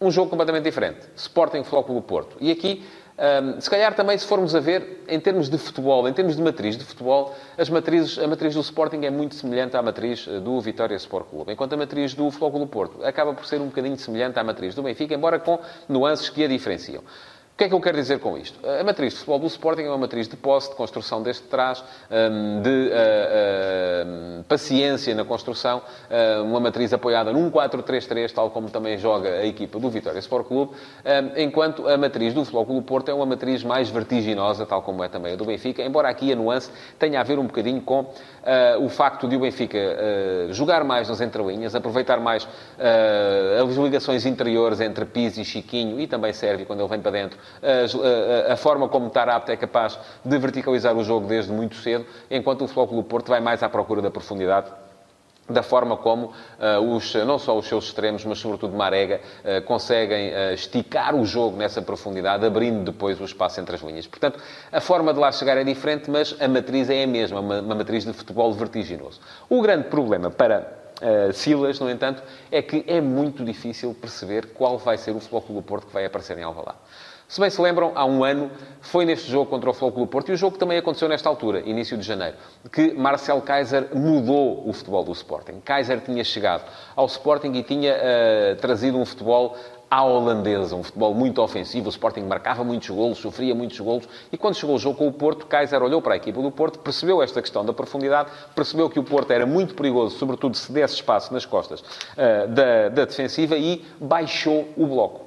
um 0.00 0.10
jogo 0.10 0.30
completamente 0.30 0.64
diferente. 0.64 1.06
Sporting 1.16 1.64
Flóculo 1.64 2.00
Porto. 2.02 2.36
E 2.40 2.50
aqui, 2.50 2.84
um, 3.18 3.58
se 3.60 3.70
calhar 3.70 3.94
também, 3.94 4.16
se 4.18 4.26
formos 4.26 4.54
a 4.54 4.60
ver, 4.60 5.04
em 5.08 5.18
termos 5.18 5.48
de 5.48 5.56
futebol, 5.56 6.06
em 6.06 6.12
termos 6.12 6.36
de 6.36 6.42
matriz 6.42 6.76
de 6.76 6.84
futebol, 6.84 7.34
as 7.56 7.70
matrizes, 7.70 8.18
a 8.18 8.26
matriz 8.26 8.54
do 8.54 8.60
Sporting 8.60 9.04
é 9.04 9.10
muito 9.10 9.34
semelhante 9.34 9.74
à 9.74 9.80
matriz 9.80 10.26
eh, 10.28 10.38
do 10.38 10.60
Vitória 10.60 10.94
Sport 10.96 11.28
Clube. 11.30 11.52
Enquanto 11.52 11.72
a 11.72 11.76
matriz 11.78 12.12
do 12.12 12.30
Flóculo 12.30 12.66
Porto 12.66 13.02
acaba 13.02 13.32
por 13.32 13.46
ser 13.46 13.58
um 13.60 13.66
bocadinho 13.66 13.98
semelhante 13.98 14.38
à 14.38 14.44
matriz 14.44 14.74
do 14.74 14.82
Benfica, 14.82 15.14
embora 15.14 15.38
com 15.38 15.58
nuances 15.88 16.28
que 16.28 16.44
a 16.44 16.48
diferenciam. 16.48 17.02
O 17.56 17.58
que 17.58 17.64
é 17.64 17.68
que 17.70 17.74
eu 17.74 17.80
quero 17.80 17.96
dizer 17.96 18.18
com 18.18 18.36
isto? 18.36 18.58
A 18.68 18.84
matriz 18.84 19.14
de 19.14 19.20
futebol 19.20 19.38
do 19.38 19.46
Sporting 19.46 19.84
é 19.84 19.88
uma 19.88 19.96
matriz 19.96 20.28
de 20.28 20.36
posse, 20.36 20.68
de 20.68 20.76
construção 20.76 21.22
desde 21.22 21.44
trás, 21.44 21.82
hum, 22.10 22.60
de 22.60 22.68
uh, 22.68 24.40
uh, 24.40 24.44
paciência 24.44 25.14
na 25.14 25.24
construção, 25.24 25.78
uh, 25.78 26.44
uma 26.44 26.60
matriz 26.60 26.92
apoiada 26.92 27.32
num 27.32 27.50
4-3-3, 27.50 28.30
tal 28.30 28.50
como 28.50 28.68
também 28.68 28.98
joga 28.98 29.30
a 29.30 29.46
equipa 29.46 29.78
do 29.78 29.88
Vitória 29.88 30.18
Sport 30.18 30.46
Clube, 30.46 30.72
hum, 30.74 31.30
enquanto 31.34 31.88
a 31.88 31.96
matriz 31.96 32.34
do 32.34 32.44
Futebol 32.44 32.66
Clube 32.66 32.86
Porto 32.86 33.10
é 33.10 33.14
uma 33.14 33.24
matriz 33.24 33.64
mais 33.64 33.88
vertiginosa, 33.88 34.66
tal 34.66 34.82
como 34.82 35.02
é 35.02 35.08
também 35.08 35.32
a 35.32 35.36
do 35.36 35.46
Benfica, 35.46 35.82
embora 35.82 36.10
aqui 36.10 36.30
a 36.30 36.36
nuance 36.36 36.70
tenha 36.98 37.20
a 37.20 37.22
ver 37.22 37.38
um 37.38 37.46
bocadinho 37.46 37.80
com 37.80 38.04
o 38.80 38.88
facto 38.88 39.26
de 39.26 39.34
o 39.34 39.40
Benfica 39.40 39.78
jogar 40.50 40.84
mais 40.84 41.08
nas 41.08 41.20
entrelinhas, 41.20 41.74
aproveitar 41.74 42.20
mais 42.20 42.46
as 43.60 43.74
ligações 43.76 44.24
interiores 44.24 44.80
entre 44.80 45.04
Pizzi 45.04 45.40
e 45.40 45.44
Chiquinho 45.44 45.98
e 45.98 46.06
também 46.06 46.32
Sérvio 46.32 46.64
quando 46.64 46.80
ele 46.80 46.88
vem 46.88 47.00
para 47.00 47.10
dentro, 47.10 47.38
a, 47.62 48.52
a, 48.52 48.56
forma 48.56 48.88
como 48.88 49.10
Tarapte 49.10 49.52
é 49.52 49.56
capaz 49.56 49.98
de 50.24 50.38
verticalizar 50.38 50.96
o 50.96 51.02
jogo 51.02 51.26
desde 51.26 51.52
muito 51.52 51.76
cedo, 51.76 52.06
enquanto 52.30 52.64
o 52.64 52.68
Clube 52.68 53.08
Porto 53.08 53.28
vai 53.28 53.40
mais 53.40 53.62
à 53.62 53.68
procura 53.68 54.02
da 54.02 54.10
profundidade 54.10 54.70
da 55.48 55.62
forma 55.62 55.96
como 55.96 56.26
uh, 56.26 56.94
os, 56.94 57.14
não 57.14 57.38
só 57.38 57.56
os 57.56 57.66
seus 57.66 57.86
extremos, 57.86 58.24
mas 58.24 58.38
sobretudo 58.38 58.76
Marega, 58.76 59.20
uh, 59.44 59.62
conseguem 59.62 60.30
uh, 60.30 60.54
esticar 60.54 61.14
o 61.14 61.24
jogo 61.24 61.56
nessa 61.56 61.80
profundidade, 61.80 62.44
abrindo 62.44 62.84
depois 62.84 63.20
o 63.20 63.24
espaço 63.24 63.60
entre 63.60 63.76
as 63.76 63.82
linhas. 63.82 64.06
Portanto, 64.06 64.40
a 64.72 64.80
forma 64.80 65.14
de 65.14 65.20
lá 65.20 65.30
chegar 65.30 65.56
é 65.56 65.64
diferente, 65.64 66.10
mas 66.10 66.36
a 66.40 66.48
matriz 66.48 66.90
é 66.90 67.04
a 67.04 67.06
mesma, 67.06 67.40
uma, 67.40 67.60
uma 67.60 67.74
matriz 67.74 68.04
de 68.04 68.12
futebol 68.12 68.52
vertiginoso. 68.52 69.20
O 69.48 69.62
grande 69.62 69.84
problema 69.84 70.30
para 70.30 70.84
Silas, 71.34 71.78
no 71.78 71.90
entanto, 71.90 72.22
é 72.50 72.62
que 72.62 72.82
é 72.86 73.02
muito 73.02 73.44
difícil 73.44 73.92
perceber 73.92 74.46
qual 74.54 74.78
vai 74.78 74.96
ser 74.96 75.10
o 75.10 75.18
do 75.18 75.62
Porto 75.62 75.88
que 75.88 75.92
vai 75.92 76.06
aparecer 76.06 76.38
em 76.38 76.42
Alvalade. 76.42 76.78
Se 77.28 77.40
bem 77.40 77.50
se 77.50 77.60
lembram, 77.60 77.90
há 77.96 78.04
um 78.04 78.22
ano 78.22 78.52
foi 78.80 79.04
neste 79.04 79.28
jogo 79.28 79.50
contra 79.50 79.68
o 79.68 79.74
Futebol 79.74 80.06
Porto, 80.06 80.28
e 80.28 80.34
o 80.34 80.36
jogo 80.36 80.56
também 80.56 80.78
aconteceu 80.78 81.08
nesta 81.08 81.28
altura, 81.28 81.60
início 81.68 81.98
de 81.98 82.04
janeiro, 82.04 82.36
que 82.70 82.92
Marcel 82.94 83.42
Kaiser 83.42 83.88
mudou 83.92 84.62
o 84.64 84.72
futebol 84.72 85.02
do 85.02 85.10
Sporting. 85.10 85.60
Kaiser 85.64 86.00
tinha 86.02 86.22
chegado 86.22 86.62
ao 86.94 87.06
Sporting 87.06 87.52
e 87.54 87.64
tinha 87.64 87.94
uh, 87.94 88.56
trazido 88.60 88.96
um 88.96 89.04
futebol 89.04 89.56
à 89.90 90.04
holandesa, 90.04 90.76
um 90.76 90.84
futebol 90.84 91.14
muito 91.14 91.42
ofensivo. 91.42 91.86
O 91.86 91.90
Sporting 91.90 92.22
marcava 92.22 92.62
muitos 92.62 92.88
golos, 92.90 93.18
sofria 93.18 93.56
muitos 93.56 93.80
golos. 93.80 94.08
E 94.30 94.36
quando 94.36 94.54
chegou 94.54 94.76
o 94.76 94.78
jogo 94.78 94.96
com 94.96 95.08
o 95.08 95.12
Porto, 95.12 95.46
Kaiser 95.46 95.82
olhou 95.82 96.00
para 96.00 96.14
a 96.14 96.16
equipa 96.16 96.40
do 96.40 96.52
Porto, 96.52 96.78
percebeu 96.78 97.20
esta 97.20 97.42
questão 97.42 97.64
da 97.64 97.72
profundidade, 97.72 98.30
percebeu 98.54 98.88
que 98.88 99.00
o 99.00 99.02
Porto 99.02 99.32
era 99.32 99.44
muito 99.44 99.74
perigoso, 99.74 100.16
sobretudo 100.16 100.56
se 100.56 100.70
desse 100.70 100.94
espaço 100.94 101.34
nas 101.34 101.44
costas 101.44 101.80
uh, 101.80 102.46
da, 102.48 102.88
da 102.88 103.04
defensiva, 103.04 103.56
e 103.56 103.84
baixou 104.00 104.68
o 104.76 104.86
bloco. 104.86 105.26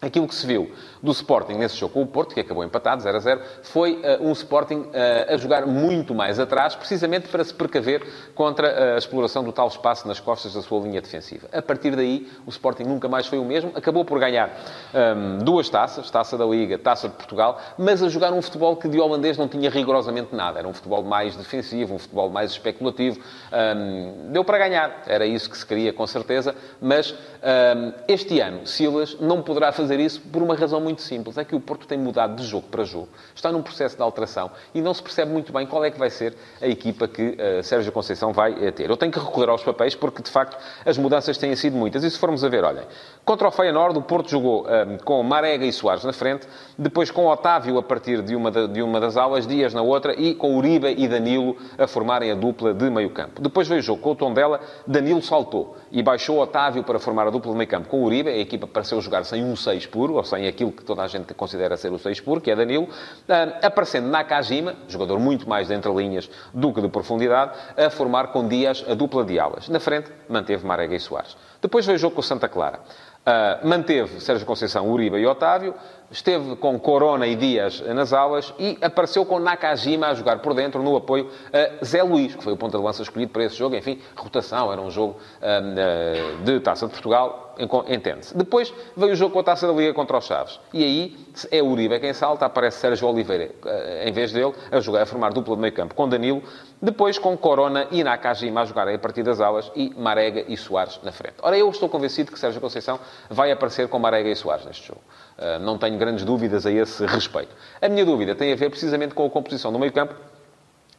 Aquilo 0.00 0.26
que 0.26 0.34
se 0.34 0.44
viu 0.44 0.72
do 1.02 1.10
Sporting 1.10 1.54
nesse 1.54 1.76
jogo 1.76 1.94
com 1.94 2.02
o 2.02 2.06
Porto, 2.06 2.34
que 2.34 2.40
acabou 2.40 2.62
empatado, 2.62 3.02
0 3.02 3.16
a 3.16 3.20
0, 3.20 3.40
foi 3.62 3.94
uh, 3.94 4.26
um 4.26 4.32
Sporting 4.32 4.80
uh, 4.80 5.34
a 5.34 5.36
jogar 5.36 5.66
muito 5.66 6.14
mais 6.14 6.38
atrás, 6.38 6.74
precisamente 6.74 7.28
para 7.28 7.42
se 7.42 7.52
precaver 7.52 8.06
contra 8.34 8.68
eh, 8.68 8.94
a 8.94 8.98
exploração 8.98 9.42
do 9.42 9.52
tal 9.52 9.68
espaço 9.68 10.06
nas 10.06 10.20
costas 10.20 10.54
da 10.54 10.62
sua 10.62 10.80
linha 10.80 11.00
defensiva. 11.00 11.48
A 11.52 11.60
partir 11.60 11.96
daí, 11.96 12.30
o 12.46 12.50
Sporting 12.50 12.84
nunca 12.84 13.08
mais 13.08 13.26
foi 13.26 13.38
o 13.38 13.44
mesmo, 13.44 13.72
acabou 13.74 14.04
por 14.04 14.18
ganhar 14.18 14.48
um, 14.94 14.98
ehm, 14.98 15.38
duas 15.38 15.68
taças, 15.68 16.10
Taça 16.10 16.36
da 16.36 16.44
Liga, 16.44 16.78
Taça 16.78 17.08
de 17.08 17.14
Portugal, 17.14 17.60
mas 17.78 18.02
a 18.02 18.08
jogar 18.08 18.32
um 18.32 18.40
futebol 18.40 18.76
que 18.76 18.88
de 18.88 19.00
holandês 19.00 19.36
não 19.36 19.48
tinha 19.48 19.70
rigorosamente 19.70 20.34
nada. 20.34 20.58
Era 20.58 20.68
um 20.68 20.72
futebol 20.72 21.02
mais 21.02 21.36
defensivo, 21.36 21.94
um 21.94 21.98
futebol 21.98 22.30
mais 22.30 22.52
especulativo. 22.52 23.18
Um, 23.18 23.56
ehm, 23.56 24.32
deu 24.32 24.44
para 24.44 24.58
ganhar, 24.58 25.02
era 25.06 25.26
isso 25.26 25.50
que 25.50 25.56
se 25.56 25.66
queria 25.66 25.92
com 25.92 26.06
certeza, 26.06 26.54
mas 26.80 27.12
um, 27.12 27.16
ehm, 27.42 27.94
este 28.08 28.40
ano 28.40 28.66
Silas 28.66 29.16
não 29.20 29.42
poderá 29.42 29.72
fazer 29.72 29.98
isso 30.00 30.20
por 30.20 30.42
uma 30.42 30.54
razão 30.54 30.80
muito 30.80 30.91
muito 30.92 31.02
simples. 31.02 31.38
É 31.38 31.44
que 31.44 31.54
o 31.54 31.60
Porto 31.60 31.86
tem 31.86 31.98
mudado 31.98 32.36
de 32.36 32.44
jogo 32.44 32.66
para 32.70 32.84
jogo. 32.84 33.08
Está 33.34 33.50
num 33.50 33.62
processo 33.62 33.96
de 33.96 34.02
alteração 34.02 34.50
e 34.74 34.80
não 34.80 34.92
se 34.92 35.02
percebe 35.02 35.32
muito 35.32 35.52
bem 35.52 35.66
qual 35.66 35.84
é 35.84 35.90
que 35.90 35.98
vai 35.98 36.10
ser 36.10 36.36
a 36.60 36.66
equipa 36.66 37.08
que 37.08 37.30
uh, 37.30 37.62
Sérgio 37.62 37.90
Conceição 37.90 38.32
vai 38.32 38.52
uh, 38.52 38.72
ter. 38.72 38.88
Eu 38.88 38.96
tenho 38.96 39.10
que 39.10 39.18
recorrer 39.18 39.48
aos 39.48 39.62
papéis 39.62 39.94
porque, 39.94 40.22
de 40.22 40.30
facto, 40.30 40.56
as 40.84 40.98
mudanças 40.98 41.38
têm 41.38 41.56
sido 41.56 41.76
muitas. 41.76 42.04
E 42.04 42.10
se 42.10 42.18
formos 42.18 42.44
a 42.44 42.48
ver, 42.48 42.64
olhem, 42.64 42.84
contra 43.24 43.48
o 43.48 43.50
Feyenoord, 43.50 43.98
o 43.98 44.02
Porto 44.02 44.30
jogou 44.30 44.66
um, 44.66 44.98
com 44.98 45.22
Marega 45.22 45.64
e 45.64 45.72
Soares 45.72 46.04
na 46.04 46.12
frente, 46.12 46.46
depois 46.76 47.10
com 47.10 47.26
Otávio 47.26 47.78
a 47.78 47.82
partir 47.82 48.22
de 48.22 48.36
uma, 48.36 48.50
de 48.50 48.82
uma 48.82 49.00
das 49.00 49.16
aulas, 49.16 49.46
Dias 49.46 49.72
na 49.72 49.82
outra, 49.82 50.14
e 50.18 50.34
com 50.34 50.56
Uribe 50.56 50.94
e 50.96 51.08
Danilo 51.08 51.56
a 51.78 51.86
formarem 51.86 52.30
a 52.30 52.34
dupla 52.34 52.74
de 52.74 52.90
meio 52.90 53.10
campo. 53.10 53.40
Depois 53.40 53.66
veio 53.66 53.80
o 53.80 53.82
jogo 53.82 54.02
com 54.02 54.10
o 54.12 54.14
Tondela, 54.14 54.60
Danilo 54.86 55.22
saltou 55.22 55.76
e 55.90 56.02
baixou 56.02 56.38
Otávio 56.38 56.82
para 56.84 56.98
formar 56.98 57.26
a 57.26 57.30
dupla 57.30 57.52
de 57.52 57.58
meio 57.58 57.68
campo 57.68 57.88
com 57.88 58.04
Uribe. 58.04 58.28
A 58.28 58.36
equipa 58.36 58.66
pareceu 58.66 59.00
jogar 59.00 59.24
sem 59.24 59.42
um 59.42 59.56
6 59.56 59.86
puro, 59.86 60.14
ou 60.14 60.24
sem 60.24 60.46
aquilo 60.46 60.72
que 60.82 60.86
toda 60.86 61.02
a 61.02 61.06
gente 61.06 61.32
considera 61.34 61.76
ser 61.76 61.92
o 61.92 61.98
6 61.98 62.20
puro, 62.20 62.40
que 62.40 62.50
é 62.50 62.56
Danilo, 62.56 62.84
uh, 62.84 63.66
aparecendo 63.66 64.08
Nakajima, 64.08 64.74
jogador 64.88 65.18
muito 65.18 65.48
mais 65.48 65.68
de 65.68 65.74
entrelinhas 65.74 66.28
do 66.52 66.72
que 66.72 66.80
de 66.80 66.88
profundidade, 66.88 67.52
a 67.76 67.88
formar 67.88 68.28
com 68.28 68.46
Dias 68.46 68.84
a 68.88 68.94
dupla 68.94 69.24
de 69.24 69.38
alas. 69.38 69.68
Na 69.68 69.80
frente, 69.80 70.10
manteve 70.28 70.66
Marega 70.66 70.94
e 70.94 71.00
Soares. 71.00 71.36
Depois 71.60 71.86
veio 71.86 71.96
o 71.96 71.98
jogo 71.98 72.14
com 72.14 72.20
o 72.20 72.24
Santa 72.24 72.48
Clara. 72.48 72.80
Uh, 73.22 73.66
manteve 73.66 74.20
Sérgio 74.20 74.44
Conceição, 74.44 74.90
Uribe 74.90 75.16
e 75.16 75.26
Otávio. 75.26 75.74
Esteve 76.12 76.54
com 76.56 76.78
Corona 76.78 77.26
e 77.26 77.34
Dias 77.34 77.80
nas 77.80 78.12
aulas 78.12 78.52
e 78.58 78.78
apareceu 78.80 79.24
com 79.24 79.38
Nakajima 79.38 80.08
a 80.08 80.14
jogar 80.14 80.38
por 80.40 80.54
dentro 80.54 80.82
no 80.82 80.94
apoio 80.94 81.30
a 81.52 81.84
Zé 81.84 82.02
Luís, 82.02 82.36
que 82.36 82.44
foi 82.44 82.52
o 82.52 82.56
ponta 82.56 82.78
de 82.78 82.84
lança 82.84 83.02
escolhido 83.02 83.32
para 83.32 83.44
esse 83.44 83.56
jogo. 83.56 83.74
Enfim, 83.74 83.98
rotação, 84.14 84.72
era 84.72 84.80
um 84.80 84.90
jogo 84.90 85.16
uh, 85.40 86.44
de 86.44 86.60
Taça 86.60 86.86
de 86.86 86.92
Portugal, 86.92 87.54
entende-se. 87.88 88.36
Depois 88.36 88.72
veio 88.96 89.12
o 89.12 89.16
jogo 89.16 89.32
com 89.32 89.40
a 89.40 89.42
Taça 89.42 89.66
da 89.66 89.72
Liga 89.72 89.92
contra 89.94 90.18
os 90.18 90.24
Chaves. 90.24 90.60
E 90.72 90.84
aí 90.84 91.16
é 91.50 91.62
Uribe 91.62 91.98
quem 91.98 92.12
salta, 92.12 92.46
aparece 92.46 92.78
Sérgio 92.78 93.08
Oliveira, 93.08 93.50
uh, 93.64 94.08
em 94.08 94.12
vez 94.12 94.32
dele, 94.32 94.52
a 94.70 94.80
jogar, 94.80 95.02
a 95.02 95.06
formar 95.06 95.32
dupla 95.32 95.56
de 95.56 95.62
meio 95.62 95.72
campo 95.72 95.94
com 95.94 96.08
Danilo, 96.08 96.42
depois 96.80 97.18
com 97.18 97.36
Corona 97.36 97.86
e 97.90 98.04
Nakajima 98.04 98.62
a 98.62 98.64
jogarem 98.64 98.94
a 98.94 98.98
partir 98.98 99.22
das 99.22 99.40
aulas 99.40 99.70
e 99.74 99.94
Marega 99.96 100.44
e 100.46 100.56
Soares 100.56 101.00
na 101.02 101.12
frente. 101.12 101.36
Ora, 101.42 101.56
eu 101.56 101.70
estou 101.70 101.88
convencido 101.88 102.30
que 102.30 102.38
Sérgio 102.38 102.60
Conceição 102.60 102.98
vai 103.30 103.50
aparecer 103.50 103.88
com 103.88 103.98
Marega 103.98 104.28
e 104.28 104.36
Soares 104.36 104.66
neste 104.66 104.88
jogo. 104.88 105.00
Uh, 105.42 105.58
não 105.58 105.76
tenho 105.76 105.98
grandes 105.98 106.24
dúvidas 106.24 106.64
a 106.64 106.70
esse 106.70 107.04
respeito. 107.04 107.52
A 107.80 107.88
minha 107.88 108.04
dúvida 108.04 108.32
tem 108.32 108.52
a 108.52 108.56
ver 108.56 108.70
precisamente 108.70 109.12
com 109.12 109.26
a 109.26 109.30
composição 109.30 109.72
do 109.72 109.78
meio 109.78 109.92
campo 109.92 110.14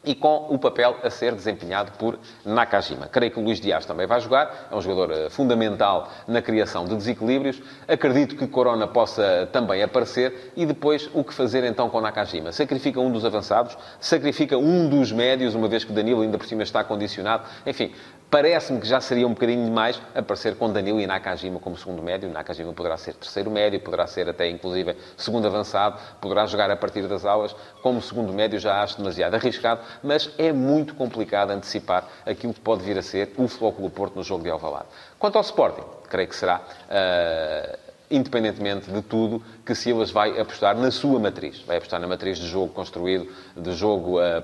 e 0.06 0.14
com 0.14 0.48
o 0.50 0.60
papel 0.60 0.98
a 1.02 1.10
ser 1.10 1.34
desempenhado 1.34 1.94
por 1.94 2.20
Nakajima. 2.46 3.08
Creio 3.08 3.32
que 3.32 3.40
o 3.40 3.44
Luís 3.44 3.60
Dias 3.60 3.86
também 3.86 4.06
vai 4.06 4.20
jogar, 4.20 4.68
é 4.70 4.76
um 4.76 4.82
jogador 4.82 5.12
eh, 5.12 5.30
fundamental 5.30 6.10
na 6.28 6.42
criação 6.42 6.86
de 6.86 6.96
desequilíbrios. 6.96 7.62
Acredito 7.88 8.36
que 8.36 8.46
Corona 8.48 8.86
possa 8.86 9.48
também 9.52 9.82
aparecer 9.82 10.52
e 10.56 10.66
depois 10.66 11.10
o 11.14 11.24
que 11.24 11.34
fazer 11.34 11.64
então 11.64 11.90
com 11.90 12.02
Nakajima? 12.02 12.52
Sacrifica 12.52 13.00
um 13.00 13.12
dos 13.12 13.24
avançados, 13.24 13.78
sacrifica 14.00 14.58
um 14.58 14.90
dos 14.90 15.12
médios, 15.12 15.56
uma 15.56 15.68
vez 15.68 15.84
que 15.84 15.94
Danilo 15.94 16.22
ainda 16.22 16.38
por 16.38 16.48
cima 16.48 16.64
está 16.64 16.84
condicionado. 16.84 17.46
Enfim, 17.66 17.94
Parece-me 18.34 18.82
que 18.82 18.88
já 18.88 19.00
seria 19.00 19.28
um 19.28 19.34
bocadinho 19.36 19.64
demais 19.64 20.02
aparecer 20.16 20.56
com 20.56 20.74
Danilo 20.74 21.00
e 21.00 21.06
Nakajima 21.06 21.60
como 21.60 21.78
segundo 21.78 22.02
médio. 22.02 22.28
Nakajima 22.32 22.74
poderá 22.74 22.98
ser 22.98 23.14
terceiro 23.14 23.52
médio, 23.52 23.80
poderá 23.80 24.08
ser 24.08 24.28
até, 24.28 24.50
inclusive, 24.50 24.98
segundo 25.16 25.46
avançado, 25.46 26.00
poderá 26.20 26.48
jogar 26.48 26.72
a 26.72 26.76
partir 26.76 27.08
das 27.08 27.26
aulas. 27.26 27.56
Como 27.84 28.02
segundo 28.02 28.34
médio 28.34 28.58
já 28.58 28.82
acho 28.82 28.98
demasiado 28.98 29.36
arriscado, 29.36 29.82
mas 30.02 30.32
é 30.40 30.52
muito 30.52 30.96
complicado 30.96 31.52
antecipar 31.52 32.08
aquilo 32.26 32.56
que 32.56 32.60
pode 32.60 32.82
vir 32.82 32.98
a 32.98 33.04
ser 33.04 33.32
o 33.38 33.48
Flóculo 33.48 33.88
Porto 33.92 34.16
no 34.16 34.24
jogo 34.24 34.42
de 34.42 34.50
Alvalade. 34.50 34.88
Quanto 35.20 35.36
ao 35.36 35.44
Sporting, 35.44 35.84
creio 36.10 36.28
que 36.28 36.36
será... 36.36 36.60
Uh 36.90 37.84
independentemente 38.14 38.92
de 38.92 39.02
tudo, 39.02 39.42
que 39.66 39.74
Silas 39.74 40.12
vai 40.12 40.40
apostar 40.40 40.76
na 40.78 40.92
sua 40.92 41.20
matriz. 41.20 41.62
Vai 41.62 41.78
apostar 41.78 42.00
na 42.00 42.08
matriz 42.08 42.38
de 42.38 42.48
jogo 42.48 42.74
construído, 42.74 43.28
de 43.56 43.74
jogo 43.74 44.20
uh, 44.20 44.44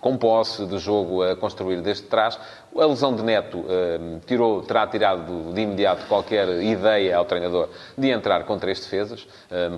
com 0.00 0.16
posse, 0.16 0.66
de 0.66 0.78
jogo 0.78 1.22
a 1.22 1.36
construir 1.36 1.80
desde 1.82 2.04
trás. 2.04 2.38
A 2.76 2.86
lesão 2.86 3.14
de 3.14 3.22
Neto 3.22 3.58
uh, 3.58 4.20
tirou, 4.26 4.62
terá 4.62 4.86
tirado 4.86 5.52
de 5.52 5.60
imediato 5.60 6.06
qualquer 6.06 6.48
ideia 6.62 7.16
ao 7.16 7.24
treinador 7.24 7.68
de 7.96 8.10
entrar 8.10 8.44
com 8.44 8.58
três 8.58 8.80
defesas, 8.80 9.26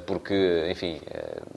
porque, 0.06 0.66
enfim, 0.70 1.00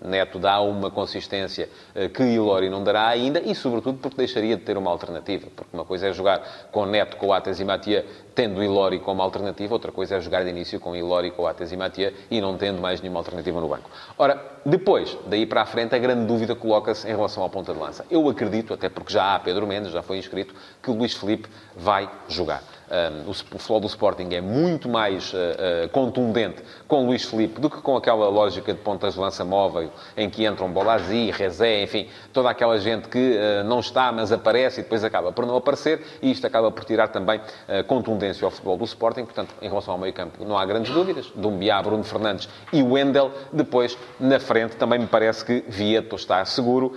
Neto 0.04 0.38
dá 0.38 0.60
uma 0.62 0.92
consistência 0.92 1.70
que 2.14 2.24
Ilori 2.24 2.70
não 2.70 2.84
dará 2.84 3.08
ainda 3.08 3.40
e, 3.40 3.56
sobretudo, 3.56 4.00
porque 4.00 4.18
deixaria 4.18 4.58
de 4.58 4.64
ter 4.64 4.78
uma 4.78 4.92
alternativa. 4.92 5.48
Porque 5.56 5.76
uma 5.76 5.86
coisa 5.86 6.08
é 6.08 6.14
jogar 6.14 6.68
com 6.72 6.86
Neto, 6.86 7.18
Coates 7.18 7.60
e 7.60 7.66
Matia, 7.66 8.06
tendo 8.36 8.64
Ilori 8.64 9.00
como 9.00 9.22
alternativa, 9.22 9.74
outra 9.74 9.92
coisa 9.92 10.18
é 10.18 10.22
jogar 10.22 10.44
de 10.44 10.50
início 10.50 10.80
com 10.80 10.96
Ilori, 10.96 11.32
Coates 11.32 11.72
e 11.72 11.78
Matia 11.78 12.14
e 12.30 12.39
não 12.42 12.58
tendo 12.58 12.82
mais 12.82 13.02
nenhuma 13.02 13.20
alternativa 13.20 13.60
no 13.60 13.68
banco. 13.68 13.90
Ora, 14.18 14.42
depois, 14.66 15.18
daí 15.26 15.46
para 15.46 15.62
a 15.62 15.66
frente, 15.66 15.96
a 15.96 15.98
grande 15.98 16.26
dúvida 16.26 16.56
coloca-se 16.56 17.08
em 17.08 17.12
relação 17.12 17.44
à 17.44 17.50
ponta 17.50 17.74
de 17.74 17.80
lança. 17.80 18.06
Eu 18.10 18.28
acredito, 18.30 18.74
até 18.74 18.90
porque 18.90 19.14
já 19.14 19.36
há 19.36 19.40
Pedro 19.40 19.66
Mendes, 19.66 19.92
já 19.92 20.02
foi 20.02 20.18
inscrito, 20.18 20.54
que 20.82 20.92
o 20.92 20.94
Luís 20.94 21.14
Felipe 21.14 21.48
vai 21.76 22.10
jogar. 22.28 22.62
Um, 22.90 23.30
o, 23.30 23.34
futebol 23.36 23.80
do 23.80 23.86
Sporting 23.86 24.30
é 24.32 24.42
muito 24.42 24.90
mais 24.90 25.32
uh, 25.32 25.38
uh, 25.86 25.90
contundente 25.90 26.64
com 26.88 27.06
Luís 27.06 27.24
Felipe 27.24 27.62
do 27.62 27.70
que 27.70 27.80
com 27.82 27.96
aquela 27.96 28.28
lógica 28.30 28.74
de 28.74 28.80
pontas 28.80 29.14
de 29.14 29.20
lança 29.20 29.46
móvel 29.46 29.92
em 30.18 30.28
que 30.28 30.44
entram 30.44 30.72
Bolazzi, 30.72 31.30
Rezé, 31.30 31.84
enfim, 31.84 32.08
toda 32.34 32.50
aquela 32.50 32.80
gente 32.80 33.08
que 33.08 33.38
uh, 33.38 33.64
não 33.64 33.80
está, 33.80 34.12
mas 34.12 34.32
aparece 34.32 34.80
e 34.80 34.84
depois 34.84 35.04
acaba 35.04 35.32
por 35.32 35.46
não 35.46 35.56
aparecer 35.56 36.04
e 36.20 36.32
isto 36.32 36.48
acaba 36.48 36.72
por 36.72 36.84
tirar 36.84 37.10
também 37.10 37.40
contundência 37.88 38.44
ao 38.44 38.50
futebol 38.50 38.78
do 38.78 38.86
Sporting. 38.86 39.24
Portanto, 39.24 39.54
em 39.62 39.70
relação 39.70 39.94
ao 39.94 40.00
meio 40.00 40.14
campo, 40.14 40.44
não 40.44 40.58
há 40.58 40.66
grandes 40.66 40.92
dúvidas. 40.92 41.32
Dumbiá, 41.36 41.82
Bruno 41.84 42.04
Fernandes 42.04 42.29
e 42.72 42.84
Wendel. 42.84 43.32
Depois, 43.52 43.98
na 44.20 44.40
frente, 44.40 44.76
também 44.76 45.00
me 45.00 45.08
parece 45.08 45.44
que 45.44 45.64
Vieto 45.68 46.16
está 46.16 46.44
seguro 46.46 46.94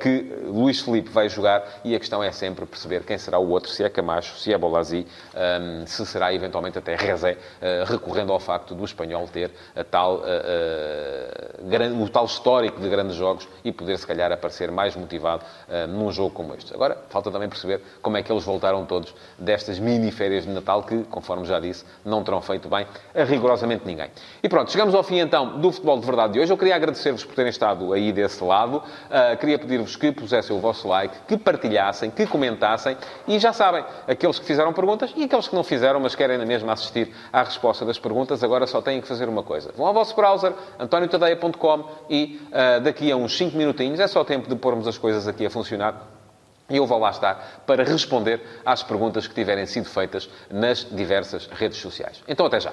que 0.00 0.32
Luís 0.46 0.80
Felipe 0.80 1.10
vai 1.10 1.28
jogar 1.28 1.64
e 1.84 1.94
a 1.94 1.98
questão 1.98 2.22
é 2.22 2.30
sempre 2.32 2.66
perceber 2.66 3.04
quem 3.04 3.18
será 3.18 3.38
o 3.38 3.48
outro, 3.48 3.70
se 3.70 3.82
é 3.82 3.88
Camacho, 3.88 4.36
se 4.38 4.52
é 4.52 4.58
Bolazzi 4.58 5.06
um, 5.34 5.86
se 5.86 6.04
será 6.06 6.32
eventualmente 6.32 6.78
até 6.78 6.94
Rezé, 6.94 7.32
uh, 7.32 7.84
recorrendo 7.84 8.32
ao 8.32 8.40
facto 8.40 8.74
do 8.74 8.84
espanhol 8.84 9.28
ter 9.28 9.50
a 9.74 9.84
tal, 9.84 10.16
uh, 10.16 12.02
o 12.02 12.08
tal 12.08 12.24
histórico 12.24 12.80
de 12.80 12.88
grandes 12.88 13.16
jogos 13.16 13.48
e 13.64 13.72
poder, 13.72 13.98
se 13.98 14.06
calhar, 14.06 14.32
aparecer 14.32 14.70
mais 14.70 14.96
motivado 14.96 15.44
num 15.88 16.10
jogo 16.10 16.30
como 16.30 16.54
este. 16.54 16.72
Agora, 16.74 16.96
falta 17.08 17.30
também 17.30 17.48
perceber 17.48 17.80
como 18.02 18.16
é 18.16 18.22
que 18.22 18.30
eles 18.30 18.44
voltaram 18.44 18.84
todos 18.84 19.14
destas 19.38 19.78
mini-férias 19.78 20.44
de 20.44 20.50
Natal 20.50 20.82
que, 20.82 21.02
conforme 21.04 21.44
já 21.44 21.58
disse, 21.60 21.84
não 22.04 22.22
terão 22.22 22.40
feito 22.40 22.68
bem 22.68 22.86
a 23.14 23.24
rigorosamente 23.24 23.84
ninguém. 23.84 24.10
E 24.42 24.48
pronto, 24.48 24.70
chegamos 24.76 24.94
ao 24.94 25.02
fim 25.02 25.20
então 25.20 25.58
do 25.58 25.72
Futebol 25.72 25.98
de 25.98 26.04
Verdade 26.04 26.34
de 26.34 26.40
hoje. 26.40 26.52
Eu 26.52 26.58
queria 26.58 26.76
agradecer-vos 26.76 27.24
por 27.24 27.34
terem 27.34 27.48
estado 27.48 27.94
aí 27.94 28.12
desse 28.12 28.44
lado. 28.44 28.82
queria 29.40 29.58
pedir-vos 29.58 29.96
que 29.96 30.12
pusessem 30.12 30.54
o 30.54 30.60
vosso 30.60 30.86
like, 30.86 31.16
que 31.26 31.38
partilhassem, 31.38 32.10
que 32.10 32.26
comentassem 32.26 32.94
e 33.26 33.38
já 33.38 33.54
sabem, 33.54 33.82
aqueles 34.06 34.38
que 34.38 34.44
fizeram 34.44 34.74
perguntas 34.74 35.14
e 35.16 35.24
aqueles 35.24 35.48
que 35.48 35.54
não 35.54 35.64
fizeram, 35.64 35.98
mas 35.98 36.14
querem 36.14 36.36
na 36.36 36.44
mesma 36.44 36.74
assistir 36.74 37.10
à 37.32 37.42
resposta 37.42 37.86
das 37.86 37.98
perguntas, 37.98 38.44
agora 38.44 38.66
só 38.66 38.82
têm 38.82 39.00
que 39.00 39.08
fazer 39.08 39.30
uma 39.30 39.42
coisa. 39.42 39.72
Vão 39.74 39.86
ao 39.86 39.94
vosso 39.94 40.14
browser, 40.14 40.52
antoniotadeia.com 40.78 41.84
e 42.10 42.38
uh, 42.48 42.80
daqui 42.82 43.10
a 43.10 43.16
uns 43.16 43.34
5 43.34 43.56
minutinhos, 43.56 43.98
é 43.98 44.06
só 44.06 44.24
tempo 44.24 44.46
de 44.46 44.56
pormos 44.56 44.86
as 44.86 44.98
coisas 44.98 45.26
aqui 45.26 45.46
a 45.46 45.50
funcionar, 45.50 46.06
e 46.68 46.76
eu 46.76 46.86
vou 46.86 46.98
lá 46.98 47.08
estar 47.08 47.62
para 47.66 47.82
responder 47.82 48.42
às 48.62 48.82
perguntas 48.82 49.26
que 49.26 49.34
tiverem 49.34 49.64
sido 49.64 49.88
feitas 49.88 50.28
nas 50.50 50.86
diversas 50.90 51.46
redes 51.46 51.78
sociais. 51.78 52.22
Então, 52.28 52.44
até 52.44 52.60
já. 52.60 52.72